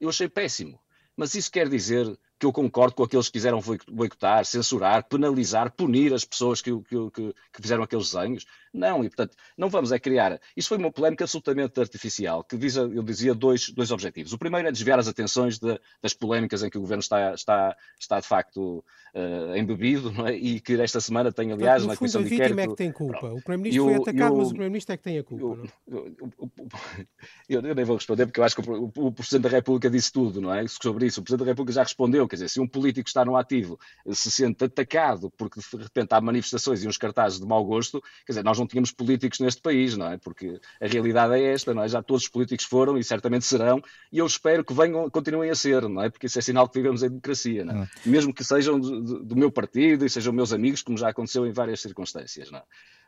Eu 0.00 0.08
achei 0.08 0.28
péssimo. 0.28 0.80
Mas 1.16 1.34
isso 1.34 1.50
quer 1.50 1.68
dizer 1.68 2.18
que 2.42 2.46
eu 2.46 2.52
concordo 2.52 2.96
com 2.96 3.04
aqueles 3.04 3.26
que 3.26 3.34
quiseram 3.34 3.60
boicotar, 3.88 4.44
censurar, 4.44 5.04
penalizar, 5.04 5.70
punir 5.70 6.12
as 6.12 6.24
pessoas 6.24 6.60
que, 6.60 6.72
que, 6.72 7.10
que, 7.12 7.34
que, 7.52 7.62
fizeram 7.62 7.84
aqueles 7.84 8.10
desenhos. 8.10 8.44
Não, 8.74 9.04
e 9.04 9.08
portanto, 9.08 9.36
não 9.56 9.68
vamos 9.68 9.92
é 9.92 9.98
criar. 10.00 10.40
Isso 10.56 10.70
foi 10.70 10.78
uma 10.78 10.90
polémica 10.90 11.22
absolutamente 11.22 11.78
artificial, 11.78 12.42
que 12.42 12.56
visa, 12.56 12.80
eu 12.80 13.02
dizia, 13.04 13.32
dois, 13.32 13.68
dois 13.68 13.92
objetivos. 13.92 14.32
O 14.32 14.38
primeiro 14.38 14.66
é 14.66 14.72
desviar 14.72 14.98
as 14.98 15.06
atenções 15.06 15.60
de, 15.60 15.78
das 16.02 16.14
polémicas 16.14 16.64
em 16.64 16.70
que 16.70 16.78
o 16.78 16.80
governo 16.80 17.02
está, 17.02 17.32
está, 17.32 17.76
está 18.00 18.18
de 18.18 18.26
facto 18.26 18.82
uh, 19.14 19.56
embebido, 19.56 20.12
é? 20.26 20.34
e 20.34 20.58
que 20.60 20.72
esta 20.80 21.00
semana 21.00 21.30
tem, 21.30 21.52
aliás, 21.52 21.86
na 21.86 21.96
Comissão 21.96 22.22
de 22.22 22.34
Inquérito... 22.34 22.58
é 22.58 22.66
que 22.66 22.74
tem 22.74 22.90
culpa. 22.90 23.18
Pronto. 23.18 23.38
O 23.38 23.42
Primeiro-Ministro 23.42 23.84
foi 23.84 23.94
atacado, 23.94 24.34
eu, 24.34 24.38
mas 24.38 24.46
o 24.46 24.50
Primeiro-Ministro 24.50 24.94
é 24.94 24.96
que 24.96 25.02
tem 25.02 25.18
a 25.18 25.22
culpa. 25.22 25.70
Eu, 25.86 26.16
eu, 27.48 27.60
eu, 27.60 27.74
nem 27.74 27.84
vou 27.84 27.96
responder, 27.96 28.26
porque 28.26 28.40
eu 28.40 28.44
acho 28.44 28.56
que 28.56 28.68
o, 28.68 28.84
o, 28.96 29.06
o 29.06 29.12
Presidente 29.12 29.42
da 29.42 29.48
República 29.50 29.90
disse 29.90 30.10
tudo, 30.10 30.40
não 30.40 30.52
é? 30.52 30.66
Sobre 30.66 31.06
isso. 31.06 31.20
O 31.20 31.22
Presidente 31.22 31.44
da 31.44 31.50
República 31.52 31.74
já 31.74 31.82
respondeu, 31.82 32.26
quer 32.32 32.36
dizer, 32.36 32.48
se 32.48 32.60
um 32.60 32.66
político 32.66 33.06
está 33.06 33.26
no 33.26 33.36
ativo 33.36 33.78
se 34.10 34.30
sente 34.30 34.64
atacado 34.64 35.30
porque 35.36 35.60
de 35.60 35.82
repente 35.82 36.14
há 36.14 36.20
manifestações 36.20 36.82
e 36.82 36.88
uns 36.88 36.96
cartazes 36.96 37.38
de 37.38 37.44
mau 37.44 37.62
gosto, 37.62 38.00
quer 38.24 38.32
dizer, 38.32 38.42
nós 38.42 38.58
não 38.58 38.66
tínhamos 38.66 38.90
políticos 38.90 39.38
neste 39.38 39.60
país, 39.60 39.98
não 39.98 40.06
é? 40.06 40.16
Porque 40.16 40.58
a 40.80 40.86
realidade 40.86 41.34
é 41.34 41.52
esta, 41.52 41.74
não 41.74 41.82
é? 41.82 41.88
Já 41.88 42.02
todos 42.02 42.22
os 42.22 42.28
políticos 42.30 42.64
foram 42.64 42.96
e 42.96 43.04
certamente 43.04 43.44
serão, 43.44 43.82
e 44.10 44.18
eu 44.18 44.26
espero 44.26 44.64
que 44.64 44.72
venham, 44.72 45.10
continuem 45.10 45.50
a 45.50 45.54
ser, 45.54 45.86
não 45.86 46.02
é? 46.02 46.08
Porque 46.08 46.24
isso 46.24 46.38
é 46.38 46.42
sinal 46.42 46.66
que 46.66 46.78
vivemos 46.78 47.02
em 47.02 47.08
democracia, 47.08 47.66
não 47.66 47.82
é? 47.82 47.88
Mesmo 48.06 48.32
que 48.32 48.42
sejam 48.42 48.80
do, 48.80 49.22
do, 49.22 49.36
meu 49.36 49.50
partido 49.50 50.06
e 50.06 50.08
sejam 50.08 50.32
meus 50.32 50.54
amigos, 50.54 50.80
como 50.80 50.96
já 50.96 51.10
aconteceu 51.10 51.46
em 51.46 51.52
várias 51.52 51.80
circunstâncias, 51.80 52.50
não 52.50 52.60
é? 52.60 52.62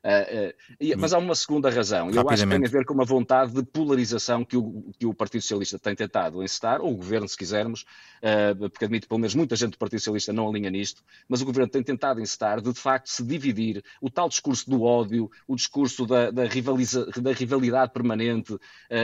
Uh, 0.05 0.51
uh, 0.51 0.99
mas 0.99 1.15
há 1.15 1.19
uma 1.19 1.35
segunda 1.35 1.71
razão. 1.71 2.11
Eu 2.11 2.29
acho 2.29 2.43
que 2.43 2.51
tem 2.51 2.67
a 2.67 2.69
ver 2.69 2.85
com 2.85 2.93
uma 2.93 3.07
vontade 3.07 3.55
de 3.55 3.63
polarização 3.63 4.45
que 4.45 4.55
o, 4.55 4.93
que 4.99 5.07
o 5.07 5.15
Partido 5.15 5.41
Socialista 5.41 5.79
tem 5.79 5.95
tentado 5.95 6.43
encetar, 6.43 6.83
ou 6.83 6.93
o 6.93 6.97
Governo, 6.97 7.27
se 7.27 7.37
quisermos, 7.37 7.87
uh, 8.23 8.69
porque 8.69 8.85
admito 8.85 9.09
pelo 9.09 9.19
menos 9.19 9.35
muita 9.35 9.57
gente 9.57 9.73
do 9.73 9.79
Partido 9.79 10.01
Socialista 10.01 10.31
não 10.31 10.47
alinha 10.47 10.71
nisto, 10.71 11.03
mas 11.27 11.41
o 11.41 11.47
Governo 11.47 11.71
tem 11.71 11.83
tentado 11.83 12.21
encetar 12.21 12.61
de, 12.61 12.71
de 12.71 12.79
facto 12.79 13.07
se 13.07 13.23
dividir 13.23 13.83
o 13.99 14.11
tal 14.11 14.29
discurso 14.29 14.69
do 14.69 14.83
ódio, 14.83 15.31
o 15.49 15.57
discurso 15.57 16.07
da, 16.07 16.31
da, 16.31 16.45
rivaliza, 16.45 17.07
da 17.23 17.33
rivalidade 17.33 17.93
permanente, 17.93 18.59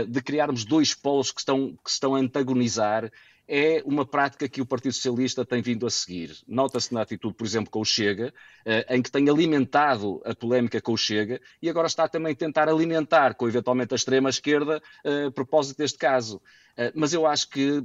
de 0.09 0.23
criarmos 0.23 0.65
dois 0.65 0.95
polos 0.95 1.33
que 1.33 1.41
estão, 1.41 1.79
que 1.83 1.91
estão 1.91 2.15
a 2.15 2.19
antagonizar 2.19 3.11
é 3.53 3.83
uma 3.85 4.07
prática 4.07 4.49
que 4.49 4.61
o 4.61 4.67
Partido 4.67 4.93
Socialista 4.93 5.45
tem 5.45 5.61
vindo 5.61 5.85
a 5.85 5.91
seguir. 5.91 6.37
Nota-se 6.47 6.95
na 6.95 7.03
atitude, 7.03 7.35
por 7.35 7.45
exemplo, 7.45 7.69
com 7.69 7.81
o 7.81 7.85
Chega, 7.85 8.33
eh, 8.65 8.87
em 8.89 9.03
que 9.03 9.11
tem 9.11 9.29
alimentado 9.29 10.23
a 10.25 10.33
polémica 10.37 10.81
com 10.81 10.93
o 10.93 10.97
Chega 10.97 11.41
e 11.61 11.69
agora 11.69 11.89
está 11.89 12.07
também 12.07 12.33
a 12.33 12.37
tentar 12.37 12.69
alimentar 12.69 13.35
com 13.35 13.49
eventualmente 13.49 13.93
a 13.93 13.97
extrema-esquerda 13.97 14.81
eh, 15.03 15.25
a 15.27 15.31
propósito 15.33 15.79
deste 15.79 15.99
caso. 15.99 16.41
Eh, 16.77 16.93
mas 16.95 17.13
eu 17.13 17.27
acho 17.27 17.49
que 17.49 17.85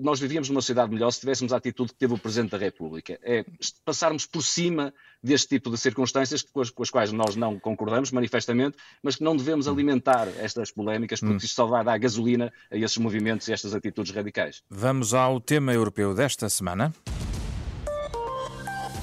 nós 0.00 0.20
vivíamos 0.20 0.48
numa 0.48 0.60
sociedade 0.60 0.92
melhor 0.92 1.10
se 1.10 1.20
tivéssemos 1.20 1.52
a 1.52 1.56
atitude 1.56 1.92
que 1.92 1.98
teve 1.98 2.14
o 2.14 2.18
Presidente 2.18 2.50
da 2.50 2.58
República. 2.58 3.18
É 3.22 3.44
passarmos 3.84 4.26
por 4.26 4.42
cima 4.42 4.92
deste 5.22 5.48
tipo 5.48 5.70
de 5.70 5.78
circunstâncias 5.78 6.42
com 6.42 6.60
as, 6.60 6.70
com 6.70 6.82
as, 6.82 6.90
quais 6.90 7.12
nós 7.12 7.36
não 7.36 7.58
concordamos 7.58 8.10
manifestamente, 8.10 8.76
mas 9.02 9.16
que 9.16 9.24
não 9.24 9.36
devemos 9.36 9.66
hum. 9.66 9.72
alimentar 9.72 10.28
estas 10.38 10.70
polémicas, 10.70 11.20
porque 11.20 11.34
hum. 11.34 11.38
isto 11.38 11.54
só 11.54 11.66
vai 11.66 11.84
dar 11.84 11.98
gasolina 11.98 12.52
a 12.70 12.76
esses 12.76 12.98
movimentos 12.98 13.48
e 13.48 13.52
estas 13.52 13.74
atitudes 13.74 14.12
radicais. 14.12 14.62
Vamos 14.68 15.14
ao 15.14 15.40
tema 15.40 15.72
europeu 15.72 16.14
desta 16.14 16.48
semana. 16.48 16.92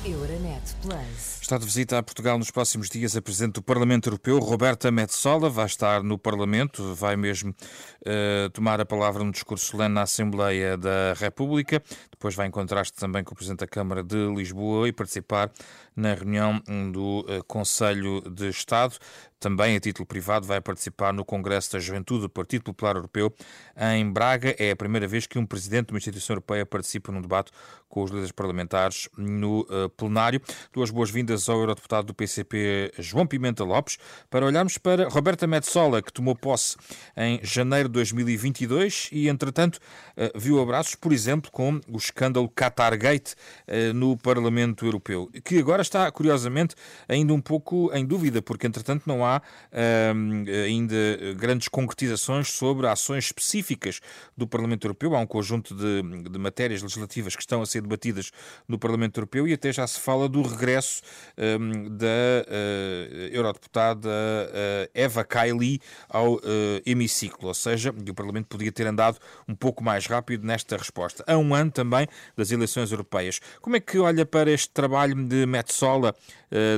Euronet. 0.04 0.51
Está 1.42 1.58
de 1.58 1.66
visita 1.66 1.98
a 1.98 2.04
Portugal 2.04 2.38
nos 2.38 2.50
próximos 2.50 2.90
dias 2.90 3.16
a 3.16 3.22
Presidente 3.22 3.56
do 3.56 3.62
Parlamento 3.62 4.08
Europeu, 4.08 4.40
Roberta 4.40 4.90
Metsola, 4.92 5.50
vai 5.50 5.66
estar 5.66 6.02
no 6.02 6.18
Parlamento, 6.18 6.96
vai 6.96 7.16
mesmo 7.16 7.50
uh, 7.52 8.50
tomar 8.52 8.80
a 8.80 8.86
palavra 8.86 9.24
no 9.24 9.32
discurso 9.32 9.66
solene 9.66 9.94
na 9.94 10.04
Assembleia 10.04 10.78
da 10.78 11.14
República, 11.18 11.84
depois 12.10 12.36
vai 12.36 12.48
encontrar-se 12.48 12.94
também 12.94 13.24
com 13.24 13.34
o 13.34 13.36
Presidente 13.36 13.60
da 13.60 13.68
Câmara 13.68 14.04
de 14.04 14.34
Lisboa 14.34 14.88
e 14.88 14.94
participar 14.94 15.52
na 15.96 16.14
reunião 16.14 16.62
do 16.92 17.20
uh, 17.22 17.44
Conselho 17.46 18.22
de 18.22 18.48
Estado. 18.50 18.96
Também 19.40 19.76
a 19.76 19.80
título 19.80 20.06
privado 20.06 20.46
vai 20.46 20.62
participar 20.62 21.12
no 21.12 21.26
Congresso 21.26 21.74
da 21.74 21.80
Juventude 21.80 22.22
do 22.22 22.30
Partido 22.30 22.64
Popular 22.64 22.96
Europeu 22.96 23.34
em 23.76 24.10
Braga. 24.10 24.56
É 24.60 24.70
a 24.70 24.76
primeira 24.76 25.08
vez 25.08 25.26
que 25.26 25.40
um 25.40 25.48
presidente 25.48 25.88
de 25.88 25.94
uma 25.94 25.98
instituição 25.98 26.36
europeia 26.36 26.64
participa 26.64 27.12
num 27.12 27.22
debate 27.22 27.52
com 27.90 28.04
os 28.04 28.12
líderes 28.12 28.32
parlamentares 28.32 29.10
no 29.18 29.62
uh, 29.62 29.90
plenário. 29.98 30.40
Duas 30.74 30.90
boas-vindas 30.90 31.48
ao 31.50 31.60
eurodeputado 31.60 32.08
do 32.08 32.14
PCP, 32.14 32.94
João 33.00 33.26
Pimenta 33.26 33.64
Lopes, 33.64 33.98
para 34.30 34.46
olharmos 34.46 34.78
para 34.78 35.08
Roberta 35.10 35.48
Metsola, 35.48 36.02
que 36.02 36.12
tomou 36.12 36.36
posse 36.36 36.78
em 37.16 37.40
janeiro 37.44 37.90
de 37.90 37.94
2022 37.94 39.10
e, 39.12 39.28
entretanto, 39.28 39.78
uh, 40.18 40.40
viu 40.40 40.62
abraços, 40.62 40.96
por 40.96 41.12
exemplo, 41.12 41.52
com 41.52 41.80
o 41.88 41.98
escândalo 41.98 42.50
Qatargate 42.50 43.34
uh, 43.68 43.94
no 43.94 44.18
Parlamento 44.18 44.86
Europeu, 44.86 45.30
que 45.44 45.58
agora 45.58 45.82
está, 45.82 46.10
curiosamente, 46.12 46.76
ainda 47.08 47.34
um 47.34 47.42
pouco 47.42 47.92
em 47.94 48.06
dúvida, 48.06 48.42
porque, 48.42 48.68
entretanto, 48.68 49.04
não 49.06 49.26
há 49.26 49.42
um, 50.16 50.46
ainda 50.66 50.96
grandes 51.36 51.68
concretizações 51.68 52.50
sobre 52.50 52.88
ações 52.88 53.26
específicas 53.26 54.00
do 54.38 54.48
Parlamento 54.48 54.86
Europeu. 54.86 55.16
Há 55.16 55.20
um 55.20 55.28
conjunto 55.28 55.76
de, 55.76 56.02
de, 56.30 56.40
matérias 56.40 56.82
legislativas 56.82 57.36
que 57.36 57.42
estão 57.42 57.62
a 57.62 57.66
ser 57.66 57.82
debatidas 57.82 58.32
no 58.68 58.78
Parlamento 58.78 59.18
Europeu 59.18 59.48
e 59.48 59.54
até 59.54 59.72
já 59.72 59.86
se 59.88 60.00
fala 60.00 60.28
do 60.28 60.41
regresso 60.42 61.02
um, 61.38 61.90
da 61.96 62.06
uh, 62.06 63.28
eurodeputada 63.32 64.10
uh, 64.10 64.92
Eva 64.94 65.24
Kaili 65.24 65.82
ao 66.10 66.36
uh, 66.36 66.40
hemiciclo, 66.86 67.48
ou 67.48 67.54
seja, 67.54 67.92
o 67.92 68.14
Parlamento 68.14 68.48
podia 68.48 68.72
ter 68.72 68.88
andado 68.88 69.20
um 69.48 69.56
pouco 69.56 69.84
mais 69.84 70.06
rápido 70.06 70.46
nesta 70.46 70.78
resposta. 70.78 71.24
A 71.28 71.38
um 71.38 71.54
ano 71.54 71.72
também 71.72 72.08
das 72.36 72.52
eleições 72.52 72.92
europeias. 72.92 73.40
Como 73.62 73.76
é 73.76 73.80
que 73.80 73.98
olha 73.98 74.26
para 74.26 74.52
este 74.52 74.70
trabalho 74.70 75.16
de 75.28 75.46
Metsola 75.46 76.16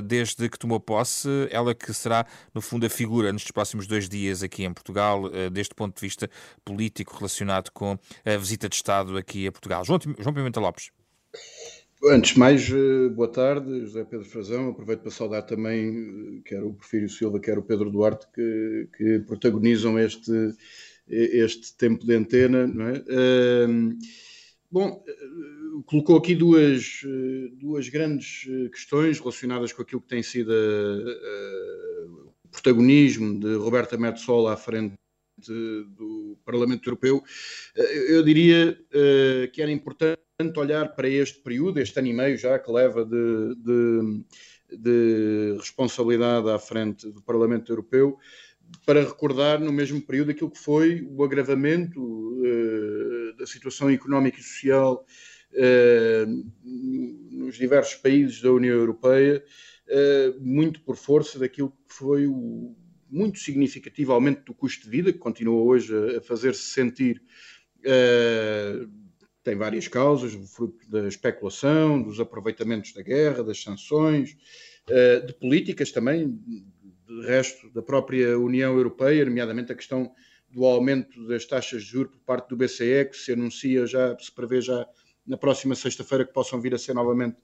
desde 0.04 0.50
que 0.50 0.58
tomou 0.58 0.80
posse? 0.80 1.28
Ela 1.50 1.74
que 1.74 1.94
será 1.94 2.26
no 2.54 2.62
fundo, 2.62 2.86
a 2.86 2.90
figura 2.90 3.32
nestes 3.32 3.52
próximos 3.52 3.88
dois 3.88 4.08
dias 4.08 4.44
aqui 4.44 4.64
em 4.64 4.74
Portugal, 4.74 5.30
deste 5.52 5.74
ponto 5.74 5.96
de 5.96 6.02
vista 6.02 6.30
político 6.64 7.16
relacionado 7.18 7.72
com 7.72 7.98
a 8.26 8.38
visita 8.38 8.70
de 8.70 8.76
Estado 8.76 9.18
aqui 9.18 9.48
a 9.48 9.52
Portugal. 9.52 9.84
João, 9.84 10.00
João 10.20 10.34
Pimenta 10.34 10.60
Lopes. 10.60 10.92
Antes 12.06 12.34
de 12.34 12.40
mais, 12.40 12.70
eh, 12.70 13.08
boa 13.10 13.30
tarde, 13.30 13.82
José 13.82 14.04
Pedro 14.04 14.26
Frazão. 14.26 14.70
Aproveito 14.70 15.02
para 15.02 15.12
saudar 15.12 15.44
também, 15.44 16.40
eh, 16.40 16.42
quer 16.44 16.62
o 16.62 16.74
Porfírio 16.74 17.08
Silva, 17.08 17.40
quer 17.40 17.58
o 17.58 17.64
Pedro 17.64 17.90
Duarte, 17.90 18.28
que, 18.34 18.90
que 18.98 19.20
protagonizam 19.20 19.98
este, 19.98 20.54
este 21.08 21.78
tempo 21.78 22.06
de 22.06 22.14
antena. 22.14 22.68
Não 22.68 22.88
é? 22.88 23.04
bom, 24.70 25.02
colocou 25.86 26.18
aqui 26.18 26.36
duas, 26.36 27.02
duas 27.54 27.88
grandes 27.88 28.50
questões 28.72 29.20
relacionadas 29.20 29.72
com 29.72 29.82
aquilo 29.82 30.02
que 30.02 30.08
tem 30.10 30.24
sido 30.24 30.52
a, 30.52 32.50
protagonismo 32.52 33.40
de 33.40 33.56
Roberta 33.56 33.98
Metsola 33.98 34.54
à 34.54 34.58
frente 34.58 34.96
do 35.48 36.38
Parlamento 36.46 36.88
Europeu, 36.88 37.24
eh, 37.76 38.16
eu 38.16 38.24
diria 38.24 38.78
eh, 38.94 39.50
que 39.52 39.62
era 39.62 39.72
importante 39.72 40.22
olhar 40.58 40.96
para 40.96 41.08
este 41.08 41.40
período, 41.40 41.80
este 41.80 42.00
ano 42.00 42.08
e 42.08 42.14
meio 42.14 42.38
já 42.38 42.58
que 42.58 42.72
leva 42.72 43.06
de, 43.06 43.56
de, 43.56 44.26
de 44.78 45.56
responsabilidade 45.58 46.50
à 46.50 46.58
frente 46.58 47.12
do 47.12 47.22
Parlamento 47.22 47.72
Europeu, 47.72 48.18
para 48.86 49.04
recordar 49.04 49.60
no 49.60 49.72
mesmo 49.72 50.02
período 50.02 50.32
aquilo 50.32 50.50
que 50.50 50.58
foi 50.58 51.08
o 51.08 51.24
agravamento 51.24 52.02
uh, 52.02 53.38
da 53.38 53.46
situação 53.46 53.90
económica 53.92 54.40
e 54.40 54.44
social 54.44 55.06
uh, 55.54 56.52
nos 57.32 57.56
diversos 57.56 57.96
países 57.96 58.42
da 58.42 58.52
União 58.52 58.76
Europeia, 58.76 59.44
eh, 59.86 60.34
muito 60.40 60.80
por 60.82 60.96
força 60.96 61.38
daquilo 61.38 61.70
que 61.70 61.94
foi 61.94 62.26
o 62.26 62.74
muito 63.10 63.38
significativo 63.38 64.14
aumento 64.14 64.46
do 64.46 64.54
custo 64.54 64.86
de 64.86 64.90
vida, 64.90 65.14
que 65.14 65.20
continua 65.20 65.62
hoje 65.62 65.94
a, 65.94 66.18
a 66.18 66.22
fazer-se 66.22 66.64
sentir. 66.64 67.22
Tem 69.44 69.56
várias 69.56 69.88
causas, 69.88 70.34
fruto 70.52 70.90
da 70.90 71.08
especulação, 71.08 72.02
dos 72.02 72.20
aproveitamentos 72.20 72.94
da 72.94 73.02
guerra, 73.02 73.44
das 73.44 73.62
sanções, 73.62 74.38
uh, 74.90 75.26
de 75.26 75.34
políticas 75.34 75.92
também, 75.92 76.40
de 77.06 77.26
resto 77.26 77.70
da 77.72 77.82
própria 77.82 78.40
União 78.40 78.76
Europeia, 78.76 79.26
nomeadamente 79.26 79.72
a 79.72 79.76
questão 79.76 80.12
do 80.50 80.66
aumento 80.66 81.28
das 81.28 81.46
taxas 81.46 81.84
de 81.84 81.90
juros 81.90 82.12
por 82.12 82.20
parte 82.20 82.50
do 82.50 82.56
BCE, 82.56 83.06
que 83.10 83.18
se 83.18 83.34
anuncia 83.34 83.86
já, 83.88 84.18
se 84.18 84.32
prevê 84.32 84.62
já 84.62 84.88
na 85.26 85.38
próxima 85.38 85.76
sexta-feira 85.76 86.26
que 86.26 86.34
possam 86.34 86.62
vir 86.62 86.76
a 86.76 86.78
ser 86.78 86.94
novamente 86.94 87.38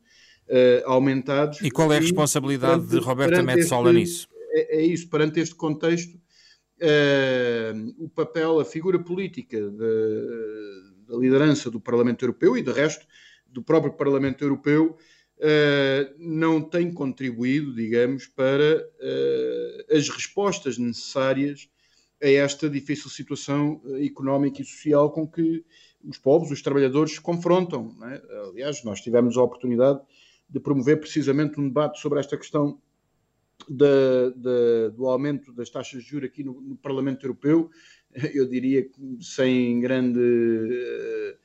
uh, 0.47 0.83
aumentados. 0.85 1.59
E 1.61 1.71
qual 1.71 1.91
é 1.91 1.97
a 1.97 2.01
responsabilidade 2.01 2.85
perante, 2.85 2.91
de 2.91 2.99
Roberta 2.99 3.43
Metsola 3.43 3.91
nisso? 3.91 4.27
É, 4.51 4.77
é, 4.77 4.81
isso, 4.85 5.09
perante 5.09 5.39
este 5.39 5.55
contexto, 5.55 6.15
uh, 6.15 7.95
o 8.03 8.09
papel, 8.09 8.59
a 8.59 8.65
figura 8.65 8.99
política 8.99 9.57
da 11.09 11.17
liderança 11.17 11.71
do 11.71 11.79
Parlamento 11.79 12.23
Europeu 12.23 12.55
e, 12.55 12.61
de 12.61 12.71
resto, 12.71 13.05
do 13.47 13.63
próprio 13.63 13.93
Parlamento 13.93 14.43
Europeu, 14.43 14.95
uh, 15.37 16.15
não 16.17 16.61
tem 16.61 16.93
contribuído, 16.93 17.73
digamos, 17.73 18.27
para 18.27 18.87
as 19.91 20.07
respostas 20.09 20.77
necessárias 20.77 21.67
a 22.21 22.29
esta 22.29 22.69
difícil 22.69 23.09
situação 23.09 23.81
económica 24.01 24.61
e 24.61 24.65
social 24.65 25.09
com 25.11 25.27
que 25.27 25.63
os 26.03 26.17
povos, 26.17 26.51
os 26.51 26.61
trabalhadores 26.61 27.13
se 27.13 27.21
confrontam. 27.21 27.95
É? 28.03 28.21
Aliás, 28.49 28.83
nós 28.83 29.01
tivemos 29.01 29.37
a 29.37 29.43
oportunidade 29.43 29.99
de 30.49 30.59
promover 30.59 30.99
precisamente 30.99 31.59
um 31.59 31.67
debate 31.67 31.99
sobre 31.99 32.19
esta 32.19 32.37
questão 32.37 32.79
do 33.67 35.07
aumento 35.07 35.51
das 35.53 35.69
taxas 35.69 36.01
de 36.01 36.09
juros 36.09 36.29
aqui 36.29 36.43
no, 36.43 36.59
no, 36.61 36.75
Parlamento 36.77 37.25
Europeu, 37.25 37.69
eu 38.33 38.47
diria 38.47 38.83
que 38.83 39.17
sem 39.21 39.79
grande 39.79 40.19
uh, 40.19 41.35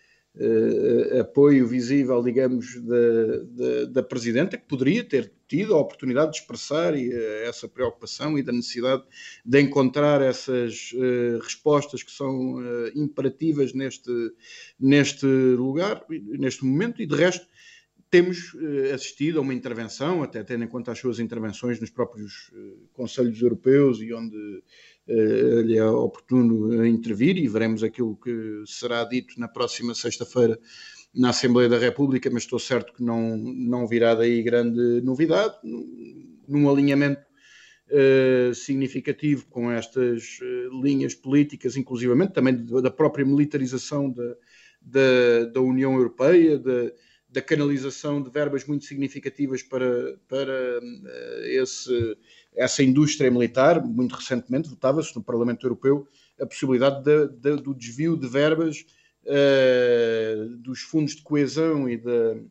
uh, 0.43 1.21
apoio 1.21 1.67
visível, 1.67 2.23
digamos, 2.23 2.81
da, 2.83 2.97
da, 3.51 3.85
da, 3.87 4.03
Presidenta, 4.03 4.57
que 4.57 4.67
poderia 4.67 5.05
ter 5.05 5.33
tido 5.47 5.75
a 5.75 5.81
oportunidade 5.81 6.33
de 6.33 6.39
expressar 6.39 6.95
uh, 6.95 7.13
essa 7.45 7.69
preocupação 7.69 8.39
e 8.39 8.43
da 8.43 8.53
necessidade 8.53 9.05
de 9.45 9.61
encontrar 9.61 10.23
essas 10.23 10.93
respostas 11.43 12.03
que 12.03 12.11
são 12.11 12.57
imperativas 12.95 13.73
neste, 13.73 14.13
neste 14.79 15.27
lugar, 15.27 16.05
neste 16.09 16.65
momento, 16.65 17.03
e 17.03 17.07
de 17.07 17.15
resto 17.15 17.47
temos 18.15 18.55
eh, 18.55 18.93
assistido 18.93 19.41
a 19.41 19.43
uma 19.43 19.53
intervenção, 19.53 20.23
até 20.23 20.45
tendo 20.45 20.63
em 20.63 20.69
conta 20.69 20.93
as 20.93 20.99
suas 21.01 21.19
intervenções 21.19 21.81
nos 21.81 21.91
próprios 21.91 22.49
eh, 22.55 22.77
Conselhos 22.93 23.43
Europeus 23.43 24.01
e 24.01 24.15
onde 24.15 24.37
uh, 24.37 24.63
lhe 25.07 25.77
é 25.77 25.85
oportuno 25.85 26.85
intervir, 26.87 27.37
e 27.37 27.49
veremos 27.49 27.83
aquilo 27.83 28.17
que 28.17 28.63
será 28.67 29.05
dito 29.05 29.39
na 29.39 29.49
próxima 29.49 29.95
sexta-feira 29.95 30.59
na 31.15 31.31
Assembleia 31.31 31.69
da 31.69 31.79
República, 31.79 32.29
mas 32.31 32.43
estou 32.43 32.59
certo 32.59 32.93
que 32.93 33.03
não, 33.03 33.37
não 33.37 33.87
virá 33.87 34.15
daí 34.15 34.43
grande 34.43 35.01
novidade, 35.03 35.55
num 36.49 36.69
alinhamento 36.69 37.23
uh, 37.91 38.55
significativo 38.55 39.47
com 39.49 39.71
estas 39.71 40.41
linhas 40.83 41.15
políticas, 41.15 41.77
inclusivamente 41.77 42.33
também 42.33 42.57
da 42.57 42.91
própria 42.91 43.25
militarização 43.25 44.11
da, 44.11 44.35
da, 44.83 45.45
da 45.53 45.61
União 45.61 45.95
Europeia, 45.95 46.59
da 46.59 46.91
da 47.35 47.43
canalização 47.43 48.23
de 48.23 48.31
verbas 48.31 48.65
muito 48.65 48.85
significativas 48.85 49.61
para, 49.61 50.17
para 50.29 50.81
esse, 51.43 52.17
essa 52.55 52.83
indústria 52.83 53.31
militar. 53.31 53.85
Muito 53.85 54.15
recentemente 54.15 54.69
votava-se 54.69 55.15
no 55.15 55.23
Parlamento 55.23 55.67
Europeu 55.67 56.07
a 56.41 56.47
possibilidade 56.47 57.03
de, 57.03 57.29
de, 57.29 57.63
do 57.63 57.75
desvio 57.75 58.17
de 58.17 58.29
verbas 58.29 58.85
uh, 59.25 60.49
dos 60.59 60.81
fundos 60.81 61.17
de 61.17 61.23
coesão 61.23 61.89
e, 61.89 61.97
de, 61.97 62.43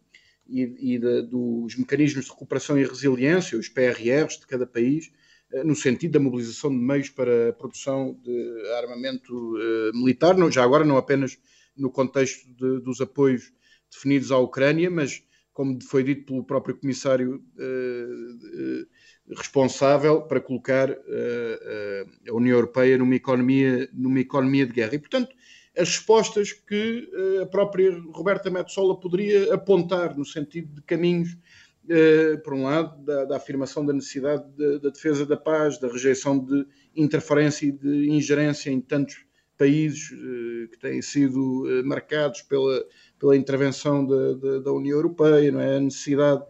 e, 0.47 0.95
e 0.95 0.99
dos 0.99 1.75
mecanismos 1.77 2.25
de 2.25 2.31
recuperação 2.31 2.77
e 2.77 2.85
resiliência, 2.85 3.57
os 3.57 3.69
PRRs 3.69 4.39
de 4.39 4.47
cada 4.47 4.65
país, 4.65 5.11
uh, 5.51 5.63
no 5.63 5.75
sentido 5.75 6.13
da 6.13 6.19
mobilização 6.19 6.69
de 6.69 6.77
meios 6.77 7.09
para 7.09 7.49
a 7.49 7.53
produção 7.53 8.17
de 8.23 8.71
armamento 8.77 9.53
militar, 9.93 10.37
não, 10.37 10.51
já 10.51 10.63
agora 10.63 10.85
não 10.85 10.97
apenas 10.97 11.37
no 11.75 11.89
contexto 11.89 12.47
dos 12.81 13.01
apoios 13.01 13.51
definidos 13.91 14.31
à 14.31 14.37
Ucrânia, 14.37 14.89
mas, 14.89 15.23
como 15.51 15.81
foi 15.83 16.03
dito 16.03 16.25
pelo 16.25 16.43
próprio 16.43 16.77
comissário 16.77 17.43
uh, 17.57 18.81
uh, 18.81 18.87
responsável, 19.29 20.21
para 20.21 20.39
colocar 20.39 20.89
uh, 20.91 22.29
a 22.29 22.33
União 22.33 22.55
Europeia 22.55 22.97
numa 22.97 23.15
economia, 23.15 23.89
numa 23.93 24.19
economia 24.19 24.65
de 24.65 24.73
guerra. 24.73 24.95
E, 24.95 24.99
portanto, 24.99 25.35
as 25.77 25.89
respostas 25.89 26.53
que 26.53 27.09
a 27.41 27.47
própria 27.47 27.91
Roberta 28.11 28.51
Metsola 28.51 28.99
poderia 28.99 29.51
apontar 29.55 30.15
no 30.15 30.23
sentido 30.23 30.75
de 30.75 30.81
caminhos, 30.83 31.35
por 32.43 32.53
um 32.53 32.65
lado, 32.65 33.03
da, 33.03 33.25
da 33.25 33.37
afirmação 33.37 33.83
da 33.83 33.91
necessidade 33.91 34.43
da, 34.55 34.77
da 34.77 34.89
defesa 34.91 35.25
da 35.25 35.35
paz, 35.35 35.79
da 35.79 35.87
rejeição 35.87 36.37
de 36.37 36.63
interferência 36.95 37.65
e 37.65 37.71
de 37.71 38.07
ingerência 38.07 38.69
em 38.69 38.79
tantos 38.79 39.25
países 39.57 40.09
que 40.69 40.77
têm 40.79 41.01
sido 41.01 41.63
marcados 41.83 42.43
pela 42.43 42.85
pela 43.23 43.37
intervenção 43.37 44.05
de, 44.05 44.59
da 44.59 44.73
União 44.73 44.97
Europeia, 44.97 45.49
não 45.49 45.61
é? 45.61 45.77
a 45.77 45.79
necessidade 45.79 46.43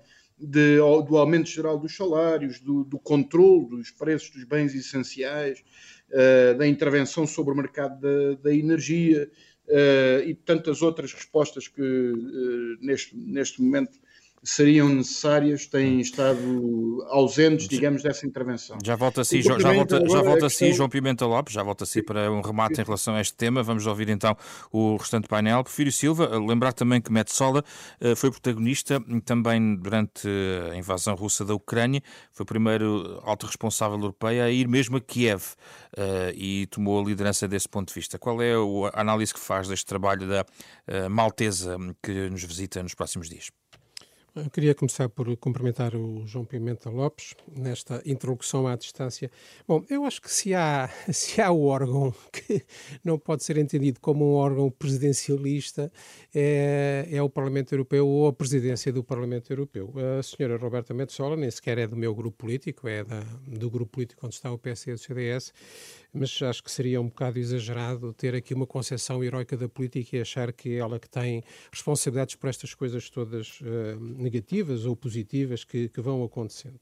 de, 0.43 0.77
do 1.07 1.17
aumento 1.17 1.49
geral 1.49 1.79
dos 1.79 1.95
salários, 1.95 2.59
do, 2.59 2.83
do 2.83 2.99
controle 2.99 3.69
dos 3.69 3.91
preços 3.91 4.29
dos 4.31 4.43
bens 4.43 4.75
essenciais, 4.75 5.63
uh, 6.09 6.57
da 6.57 6.67
intervenção 6.67 7.25
sobre 7.25 7.53
o 7.53 7.57
mercado 7.57 7.99
da, 7.99 8.35
da 8.43 8.53
energia 8.53 9.29
uh, 9.67 10.27
e 10.27 10.35
tantas 10.35 10.81
outras 10.81 11.13
respostas 11.13 11.67
que 11.67 11.81
uh, 11.81 12.85
neste, 12.85 13.15
neste 13.15 13.61
momento 13.61 13.97
seriam 14.43 14.89
necessárias 14.89 15.65
têm 15.65 16.01
estado 16.01 17.05
ausentes, 17.09 17.67
digamos, 17.67 18.03
dessa 18.03 18.27
intervenção. 18.27 18.77
Já 18.83 18.95
volta 18.95 19.21
a 19.21 19.25
si, 19.25 19.41
já 19.41 19.55
volta, 19.55 20.07
já 20.07 20.21
volta 20.21 20.45
a 20.47 20.49
si 20.49 20.73
João 20.73 20.89
Pimenta 20.89 21.25
Lopes, 21.25 21.53
já 21.53 21.63
volta 21.63 21.85
a 21.85 21.87
si 21.87 22.03
para 22.03 22.29
um 22.31 22.41
remate 22.41 22.81
em 22.81 22.83
relação 22.83 23.15
a 23.15 23.21
este 23.21 23.33
tema. 23.35 23.63
Vamos 23.63 23.87
ouvir 23.87 24.09
então 24.09 24.35
o 24.71 24.97
restante 24.97 25.27
painel. 25.27 25.63
Porfírio 25.63 25.91
Silva, 25.91 26.37
lembrar 26.37 26.73
também 26.73 26.99
que 26.99 27.11
Metsola 27.11 27.63
eh, 28.01 28.15
foi 28.15 28.29
protagonista 28.31 29.01
também 29.23 29.75
durante 29.75 30.27
a 30.71 30.75
invasão 30.75 31.15
russa 31.15 31.45
da 31.45 31.53
Ucrânia, 31.53 32.01
foi 32.31 32.43
o 32.43 32.47
primeiro 32.47 33.21
alto 33.23 33.45
responsável 33.45 33.97
europeu 33.97 34.43
a 34.43 34.49
ir 34.49 34.67
mesmo 34.67 34.97
a 34.97 35.01
Kiev 35.01 35.43
eh, 35.95 36.33
e 36.35 36.67
tomou 36.67 36.99
a 36.99 37.03
liderança 37.03 37.47
desse 37.47 37.69
ponto 37.69 37.89
de 37.89 37.93
vista. 37.93 38.19
Qual 38.19 38.41
é 38.41 38.53
a 38.53 39.01
análise 39.01 39.33
que 39.33 39.39
faz 39.39 39.67
deste 39.67 39.85
trabalho 39.85 40.27
da 40.27 40.45
eh, 40.87 41.07
maltesa 41.07 41.77
que 42.01 42.29
nos 42.29 42.43
visita 42.43 42.83
nos 42.83 42.93
próximos 42.93 43.29
dias? 43.29 43.49
Eu 44.35 44.49
queria 44.49 44.73
começar 44.73 45.07
por 45.09 45.37
cumprimentar 45.37 45.95
o 45.95 46.25
João 46.25 46.43
Pimenta 46.43 46.89
Lopes 46.89 47.35
nesta 47.55 48.01
introdução 48.03 48.65
à 48.65 48.75
distância. 48.75 49.29
Bom, 49.67 49.85
eu 49.87 50.05
acho 50.05 50.19
que 50.19 50.31
se 50.31 50.55
há, 50.55 50.89
se 51.13 51.39
há 51.39 51.51
o 51.51 51.65
órgão 51.65 52.11
que 52.31 52.65
não 53.03 53.19
pode 53.19 53.43
ser 53.43 53.57
entendido 53.57 53.99
como 53.99 54.25
um 54.25 54.33
órgão 54.33 54.71
presidencialista, 54.71 55.91
é, 56.33 57.07
é 57.11 57.21
o 57.21 57.29
Parlamento 57.29 57.73
Europeu 57.73 58.07
ou 58.07 58.25
a 58.25 58.33
presidência 58.33 58.91
do 58.91 59.03
Parlamento 59.03 59.53
Europeu. 59.53 59.93
A 60.17 60.23
senhora 60.23 60.57
Roberta 60.57 60.95
Metsola 60.95 61.35
nem 61.37 61.51
sequer 61.51 61.77
é 61.77 61.85
do 61.85 61.95
meu 61.95 62.15
grupo 62.15 62.35
político, 62.35 62.87
é 62.87 63.03
da, 63.03 63.19
do 63.45 63.69
grupo 63.69 63.91
político 63.91 64.25
onde 64.25 64.33
está 64.33 64.51
o 64.51 64.57
PS 64.57 64.87
e 64.87 64.91
o 64.93 64.97
CDS, 64.97 65.53
mas 66.13 66.39
acho 66.41 66.63
que 66.63 66.69
seria 66.69 67.01
um 67.01 67.07
bocado 67.07 67.39
exagerado 67.39 68.13
ter 68.13 68.35
aqui 68.35 68.53
uma 68.53 68.67
concepção 68.67 69.23
heroica 69.23 69.57
da 69.57 69.67
política 69.67 70.17
e 70.17 70.21
achar 70.21 70.53
que 70.53 70.75
ela 70.75 70.99
que 70.99 71.09
tem 71.09 71.43
responsabilidades 71.71 72.35
por 72.35 72.49
estas 72.49 72.75
coisas 72.75 73.09
todas 73.09 73.59
uh, 73.61 73.99
negativas 73.99 74.85
ou 74.85 74.95
positivas 74.95 75.63
que, 75.63 75.89
que 75.89 76.01
vão 76.01 76.23
acontecendo. 76.23 76.81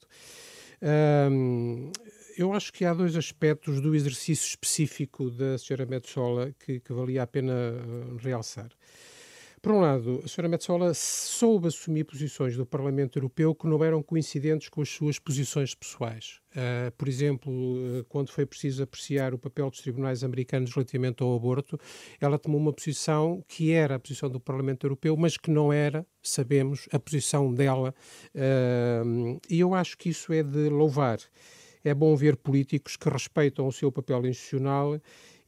Um, 1.32 1.91
eu 2.38 2.54
acho 2.54 2.74
que 2.74 2.84
há 2.84 2.94
dois 2.94 3.15
aspectos 3.15 3.80
do 3.80 3.94
exercício 3.96 4.48
específico 4.48 5.30
da 5.30 5.56
Sra. 5.56 5.86
Metsola 5.86 6.54
que, 6.60 6.80
que 6.80 6.91
valia 6.91 7.24
a 7.24 7.28
pena 7.28 7.54
uh, 7.54 8.17
realçar. 8.17 8.70
Por 9.62 9.74
um 9.74 9.80
lado, 9.80 10.21
a 10.24 10.26
Sra. 10.26 10.47
Metsola 10.47 10.91
soube 10.95 11.67
assumir 11.67 12.04
posições 12.04 12.58
do 12.58 12.65
Parlamento 12.65 13.19
Europeu 13.19 13.54
que 13.54 13.67
não 13.67 13.84
eram 13.84 14.02
coincidentes 14.02 14.69
com 14.69 14.82
as 14.82 14.89
suas 14.89 15.19
posições 15.19 15.76
pessoais. 15.76 16.41
Uh, 16.50 16.91
por 16.97 17.08
exemplo, 17.08 17.54
uh, 17.54 18.04
quando 18.10 18.32
foi 18.32 18.43
preciso 18.43 18.82
apreciar 18.82 19.36
o 19.36 19.38
papel 19.38 19.69
dos 19.69 19.80
tribunais 19.80 20.24
americanos 20.24 20.74
relativamente 20.74 21.21
ao 21.21 21.36
aborto, 21.36 21.80
ela 22.19 22.39
tomou 22.39 22.60
uma 22.60 22.74
posição 22.74 23.43
que 23.47 23.71
era 23.71 23.95
a 23.95 24.00
posição 24.00 24.32
do 24.32 24.39
Parlamento 24.39 24.88
Europeu, 24.88 25.15
mas 25.15 25.38
que 25.38 25.52
não 25.52 25.71
era, 25.71 26.08
sabemos, 26.24 26.89
a 26.91 26.97
posição 26.97 27.54
dela. 27.54 27.93
Uh, 28.34 29.39
e 29.47 29.60
eu 29.60 29.76
acho 29.76 29.95
que 29.95 30.10
isso 30.10 30.34
é 30.34 30.41
de 30.41 30.69
louvar. 30.69 31.19
É 31.84 31.93
bom 31.93 32.15
ver 32.15 32.36
políticos 32.36 32.95
que 32.95 33.10
respeitam 33.10 33.67
o 33.67 33.71
seu 33.71 33.91
papel 33.91 34.26
institucional 34.26 35.00